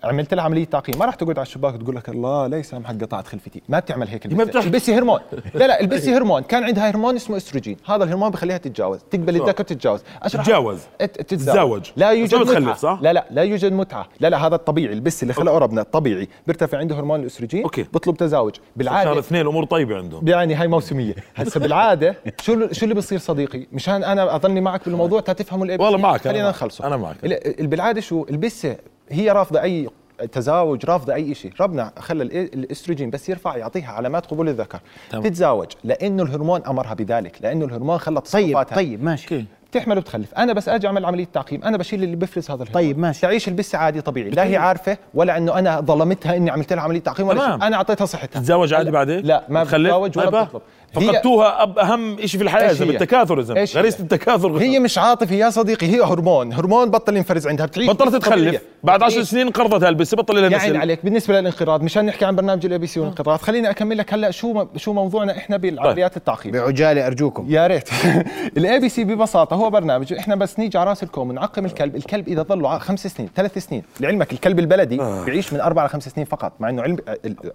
[0.03, 0.99] عملت لها عملية تعقيم.
[0.99, 3.61] ما راح تقعد على الشباك وتقول لك الله ليس سامحك قطعت خلفتي.
[3.69, 5.19] ما بتعمل هيك ما البسه هرمون.
[5.55, 6.41] لا لا البسه هرمون.
[6.41, 7.77] كان عندها هرمون اسمه استروجين.
[7.85, 8.99] هذا الهرمون بخليها تتجاوز.
[9.11, 9.99] تقبل الذكر تتجاوز.
[10.23, 10.79] تتجاوز.
[10.99, 11.81] ت- تتزاوج.
[11.95, 12.75] لا يوجد متعة.
[12.75, 14.07] صح؟ لا لا لا يوجد متعة.
[14.19, 14.93] لا لا هذا الطبيعي.
[14.93, 17.83] البس اللي خلقه ربنا الطبيعي بيرتفع عنده هرمون الاستروجين okay.
[17.93, 18.55] بيطلب تزاوج.
[18.55, 20.27] شهر بالعاده اثنين الأمور طيبة عندهم.
[20.27, 21.15] يعني هاي موسمية.
[21.35, 25.77] هسه بالعادة شو شو اللي بيصير صديقي؟ مشان أنا أظني معك بالموضوع تفهموا ال A
[25.79, 26.49] والله معك، خلينا.
[26.49, 26.87] نخلصه.
[26.87, 27.15] أنا معك.
[27.23, 28.75] ال- ال- بالعادة شو؟ البسه
[29.09, 29.89] هي رافضة أي
[30.31, 34.79] تزاوج رافضة أي شيء ربنا خلى ال- الأستروجين بس يرفع يعطيها علامات قبول الذكر.
[35.09, 35.23] تمام.
[35.23, 38.75] تتزاوج لأنه الهرمون أمرها بذلك لأنه الهرمون خلى طيب تصرفاتها.
[38.75, 39.35] طيب ماشي.
[39.35, 39.45] okay.
[39.71, 40.33] تحمل وتخلف.
[40.33, 41.63] أنا بس أجي أعمل عملية تعقيم.
[41.63, 42.73] أنا بشيل اللي بفرز هذا الهرمون.
[42.73, 43.21] طيب، ماشي.
[43.21, 44.29] تعيش البسه عادي طبيعي.
[44.29, 47.39] لا هي عارفة ولا إنه أنا ظلمتها إني عملت لها عملية تعقيم ولا.
[47.45, 47.53] شيء.
[47.53, 48.39] أنا أعطيتها صحتها.
[48.39, 50.61] تتزاوج عادي بعدين؟ لا ما؟ بتتزوج ولا طيب، بتطلب.
[51.01, 55.49] فقدتوها أب أهم شيء في الحياة اذا إيش هي؟ غريزة التكاثر هي مش عاطفة يا
[55.49, 56.53] صديقي هي هرمون.
[56.53, 58.15] هرمون بطل ينفرز عندها بتعيش بطلت.
[58.15, 58.61] تخلف.
[58.83, 59.29] بعد عشر بتعيش.
[59.29, 60.99] سنين انقرضت هالبسه بطل لها يا عيني نسل عليك.
[61.03, 64.93] بالنسبة للانقراض مشان نحكي عن برنامج ال ABC والانقراض خليني أكمل لك هلأ شو شو
[64.93, 66.51] موضوعنا إحنا بالعمليات التعقيم.
[66.51, 67.45] بعجالة أرجوكم.
[67.49, 67.89] يا ريت.
[68.57, 71.95] ال ABC ببساطة هو برنامج إحنا بس نيجي على راس الكوم ونعقم الكلب.
[71.95, 76.25] الكلب إذا ع- خمس سنين ثلاث سنين لعلمك الكلب البلدي بيعيش من أربع لخمس سنين
[76.25, 76.97] فقط مع إنه علم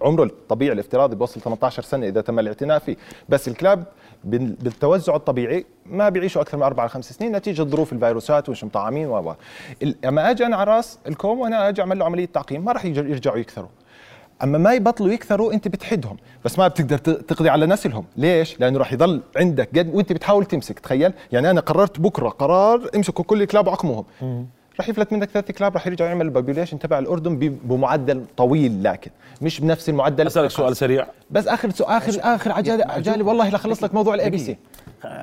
[0.03, 2.97] عمره الطبيعي الافتراضي بيوصل 18 سنة إذا تم الاعتناء فيه.
[3.31, 3.85] بس الكلاب
[4.25, 9.07] بال- بالتوزع الطبيعي ما بيعيشوا أكثر من أربع لخمس سنين نتيجة ظروف الفيروسات ومش مطعمين
[9.07, 9.35] و
[10.05, 13.37] أما أجي أنا على رأس الكوم وأنا أجي أعمل له عملية تعقيم ما راح يرجعوا
[13.39, 13.69] يكثروا.
[14.43, 18.05] أما ما يبطلوا يكثروا أنت بتحدهم بس ما بتقدر تقضي على نسلهم.
[18.17, 22.91] ليش؟ لأنه راح يضل عندك قد وأنت بتحاول تمسك تخيل؟ يعني أنا قررت بكرة قرار
[22.97, 24.05] امسكوا كل الكلاب وعقموهم.
[24.81, 29.11] راح يفلت منك ثلاث كلاب راح يرجع يعمل ال population تبع الأردن بمعدل طويل لكن
[29.43, 30.27] مش بنفس المعدل.
[30.27, 31.07] أسألك سؤال سريع.
[31.31, 34.57] بس آخر سؤال اخر آخر عجالي عجالي والله لخلص لك موضوع ال ABC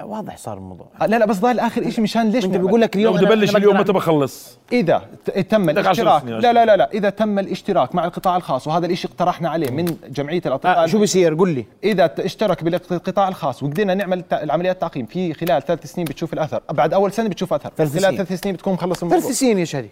[0.04, 0.88] واضح صار الموضوع.
[1.02, 3.80] لا لا بس ضايل آخر شيء مشان ليش انت؟ بيقول لك اليوم بدي أنا اليوم
[3.80, 5.02] متى بخلص إذا
[5.50, 6.26] تم الاشتراك.
[6.26, 9.98] لا لا لا لا إذا تم الاشتراك مع القطاع الخاص وهذا الشيء اقترحنا عليه من
[10.10, 10.84] جمعية الأطباء.
[10.84, 11.66] آه شو بصير قل لي.
[11.84, 16.62] إذا اشترك بالقطاع الخاص وقدرنا نعمل العمليات التعقيم في خلال ثلاث سنين بتشوف الأثر.
[16.72, 17.72] بعد أول سنة بتشوف أثر.
[17.78, 18.18] خلال.
[18.18, 19.20] ثلاث سنين بتكون مخلص الموضوع.
[19.20, 19.90] ثلاث سنين يا شادي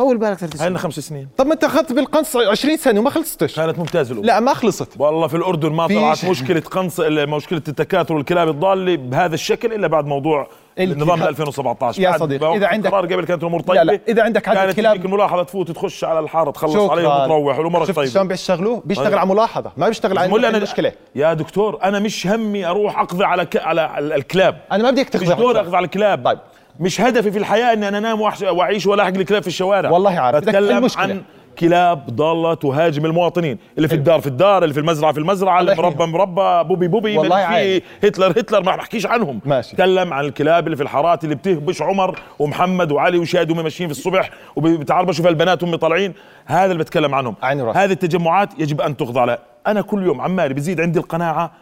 [0.00, 1.28] طول بالك ثلاث سنين خمس سنين.
[1.36, 3.56] طب ما انت أخذت بالقنص 20 سنة وما خلصتش.
[3.56, 4.26] كانت ممتازة الأولى.
[4.26, 4.88] لا ما خلصت.
[4.98, 6.24] والله في الأردن ما طلعت.
[6.24, 10.48] مشكلة قنص مشكلة التكاثر والكلاب الضالة بهذا الشكل إلا بعد موضوع
[10.78, 14.48] النظام 2017 يا صديقي، إذا عندك- القرار قبل كانت الأمور طيبه لا لا، إذا عندك
[14.48, 16.90] عدد كانت كلاب- تجيك الملاحظه تفوت تخش على الحارة تخلص.
[16.90, 18.06] عليهم وتروح والأمور طيبة.
[18.10, 19.18] شلون بيشتغلوا؟ بيشتغل طيب.
[19.18, 20.92] على ملاحظة ما بيشتغل على مولي إنه أنا مشكلة.
[21.14, 23.56] يا دكتور أنا مش همي أروح أقضي على ك...
[23.56, 24.60] على ال- الكلاب.
[24.72, 26.24] أنا ما بديك مش تقضي دور أقضي على الكلاب.
[26.24, 26.38] طيب.
[26.80, 30.38] مش هدفي في الحياة إني أنا أنام وأعيش ولا احق الكلاب في الشوارع والله عارف.
[30.44, 31.02] بتكلم المشكلة.
[31.02, 31.22] عن
[31.58, 35.74] كلاب ضالة تهاجم المواطنين اللي في الدار في الدار اللي في المزرعة في المزرعة اللي
[35.74, 37.82] مربى مربى بوبي بوبي والله في.
[38.04, 39.76] هتلر هتلر ما بحكيش عنهم ماشي.
[39.76, 43.98] تكلم عن الكلاب اللي في الحارات اللي بتهبش عمر ومحمد وعلي وشاد وهم ماشيين في
[43.98, 46.14] الصبح وبتعربشوا في البنات وهم طالعين
[46.46, 47.62] هذا اللي بتكلم عنهم عيني.
[47.62, 51.52] هذه التجمعات يجب أن تخضع لها أنا كل يوم عمالي بزيد عندي القناعة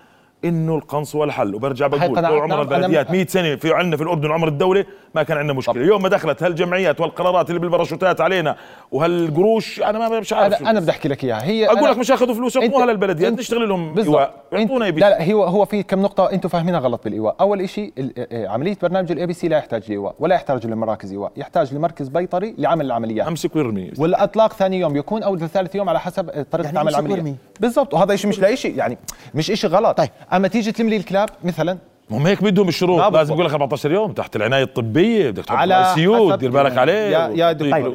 [0.45, 1.55] إنه القنص هو الحل.
[1.55, 2.25] وبرجع بقول طول.
[2.25, 4.85] عمر أنا- البلديات 100 سنة في عندنا في الأردن عمر الدولة
[5.15, 5.75] ما كان عندنا مشكلة.
[5.83, 8.57] اليوم ما دخلت هالجمعيات والقرارات اللي بالباراشوتات علينا
[8.93, 10.61] وهالقروش أنا ما مش عارف.
[10.61, 11.45] أنا أنا بدي أحكي لك إياها.
[11.45, 14.35] هي أقول أنا- لك مش ياخذوا فلوس يعطوها للبلديات أنت- نشتغل لهم إيواء.
[14.53, 17.93] يعطونا بي لا لا هو هو في كم نقطة أنتم فاهمينها غلط بالإيواء، أول شيء
[18.33, 22.87] عملية برنامج ال ABC لا يحتاج لإيواء ولا يحتاج لمراكز إيواء، يحتاج لمركز بيطري لعمل
[22.87, 23.27] العمليات.
[23.27, 23.91] أمسك ويرمي.
[23.99, 27.35] والأطلاق ثاني يوم يكون أو ثالث يوم على حسب طريقة يعني عمل العملية.
[27.61, 27.95] بالضبط.
[27.95, 28.99] وهذا شيء مش لاي شيء يعني
[29.35, 29.99] مش شيء غلط.
[29.99, 30.09] طيب.
[30.33, 31.79] أما تيجي تلم لي الكلاب مثلا؟
[32.11, 33.35] هم هيك بدهم الشروط لازم.
[33.35, 37.29] يقول لك 14 يوم تحت العناية الطبية بدك تحط على سيو دير بالك عليه يا-
[37.29, 37.95] يا وتعطيه- طيب.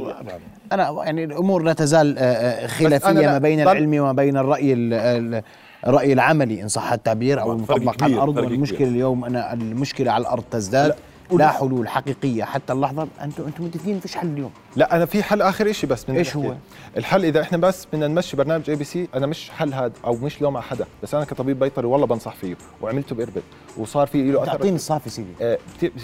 [0.72, 4.74] أنا يعني الأمور لا تزال آه، آه، خلافية لا- ما بين العلم وما بين الرأي
[4.74, 5.44] ال- ال-
[5.88, 8.38] الرأي العملي إن صح التعبير أو المطبق على الأرض.
[8.38, 8.88] والمشكلة كبير.
[8.92, 10.96] اليوم أنا المشكلة على الأرض تزداد.
[11.32, 13.08] لا حلول حقيقية حتى اللحظة.
[13.24, 14.52] أنتم أنتم متفقين؟ فيش حل اليوم.
[14.76, 16.54] لا أنا في حل آخر شيء بس من إيش هو؟
[16.98, 20.58] الحل إذا إحنا بس بدنا نمشي برنامج ABC أنا مش حل هذا أو مش لوم
[20.58, 23.44] على حدا بس أنا كطبيب بيطري والله بنصح فيه وعملته بإربد
[23.78, 25.58] وصار في له اثر تعطيني الصافي سيدي آه،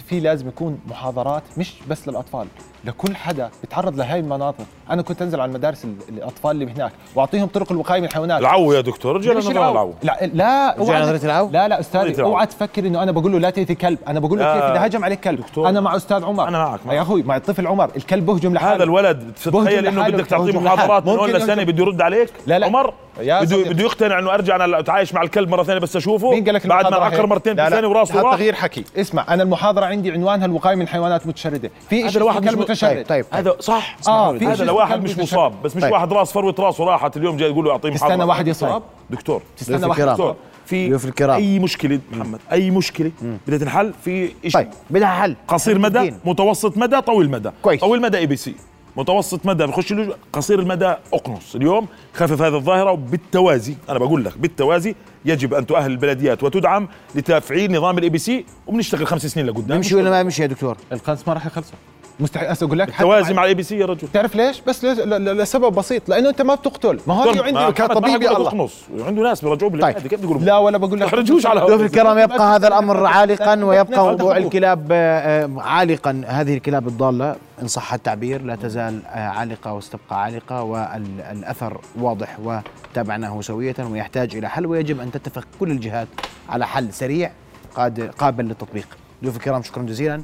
[0.07, 2.47] في لازم يكون محاضرات مش بس للأطفال
[2.85, 7.47] لكل حدا بيتعرض لهي المناطق أنا كنت أنزل على المدارس ال- الأطفال اللي هناك وأعطيهم
[7.47, 11.05] طرق الوقاية من الحيوانات العو يا دكتور رجعنا نظام العو لا لا رجعنا
[11.49, 12.27] أوعى-؟ لا لا العو.
[12.29, 14.53] أوعى تفكر إنه أنا بقول له لا تاذي كلب أنا بقول له.
[14.53, 15.69] كيف اذا هجم عليك كلب دكتور.
[15.69, 16.95] أنا مع أستاذ عمر أنا معك، معك.
[16.95, 20.59] يا أخوي مع الطفل عمر الكلب بهجم هذا الولد تتخيل إنه بدك تعطيه.
[20.59, 21.71] محاضرات من لسنه يهجم.
[21.71, 22.65] بده يرد عليك لا، لا.
[22.65, 23.39] عمر بده.
[23.41, 26.67] بده يقتنع إنه أرجع أنا أتعايش مع الكلب مرة ثانية بس أشوفه مين قال لك
[26.67, 29.85] بعد ما عكر؟ مرتين في لا ثانية وراسه هذا راح تغيير حكي اسمع أنا المحاضرة
[29.85, 33.55] عندي عنوانها الوقايه من الحيوانات المتشردة في شيء لواحد كلب مش- متشرد طيب طيب هذا
[33.59, 35.17] صح آه في هذا لواحد مش.
[35.17, 35.91] مصاب بس مش طيب.
[35.91, 39.41] واحد راس فروة راسه راحت اليوم جاي يقول له أعطيه تستنى محاضرة واحد يصاب دكتور
[39.57, 40.01] تستنى واحد.
[40.01, 40.35] دكتور
[40.69, 41.35] في ضيوف الكرام.
[41.35, 43.11] أي مشكلة محمد؟ أي مشكلة؟
[43.47, 46.19] بدها تنحل في شيء طيب بدها حل قصير مدى متفقين.
[46.25, 47.49] متوسط مدى طويل مدى.
[47.61, 47.81] كويس.
[47.81, 48.55] طويل مدى ABC
[48.97, 49.93] متوسط مدى بخش
[50.33, 51.55] قصير المدى أقنص.
[51.55, 54.95] اليوم خفف هذه الظاهرة وبالتوازي أنا بقول لك بالتوازي
[55.25, 59.67] يجب أن تؤهل البلديات وتدعم لتفعيل نظام ال ABC وبنشتغل خمس سنين لقدام.
[59.67, 61.77] بيمشي ولا ما بيمشي يا دكتور؟ القنص ما راح يخلصوا
[62.19, 64.07] مستحيل هسه أقول لك توازي مع- ال ABC يا رجل.
[64.13, 66.99] تعرف ليش؟ بس ليش- ل- ل- لسبب بسيط لأنه أنت ما بتقتل.
[67.07, 70.57] ما هو عندي ما- كطبيب يا الله اقنص عنده ناس بيرجعوه بالعياده كيف بيقولوا؟ لا
[70.57, 71.07] ولا بقول لك.
[71.07, 74.37] تحرجوش على ضيوف الكرام يبقى هذا الأمر عالقا ويبقى موضوع.
[74.37, 76.21] الكلاب آه، عالقا.
[76.27, 83.41] هذه الكلاب الضالة إن صح التعبير لا تزال آه، عالقة وستبقى عالقة والأثر واضح وتابعناه
[83.41, 86.07] سوية ويحتاج إلى حل ويجب أن تتفق كل الجهات
[86.49, 87.31] على حل سريع
[87.75, 88.87] قادر قابل للتطبيق.
[89.23, 90.21] ضيوف الكرام شكرا جزيلا.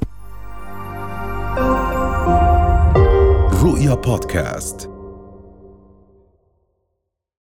[3.63, 4.94] رؤيا بودكاست.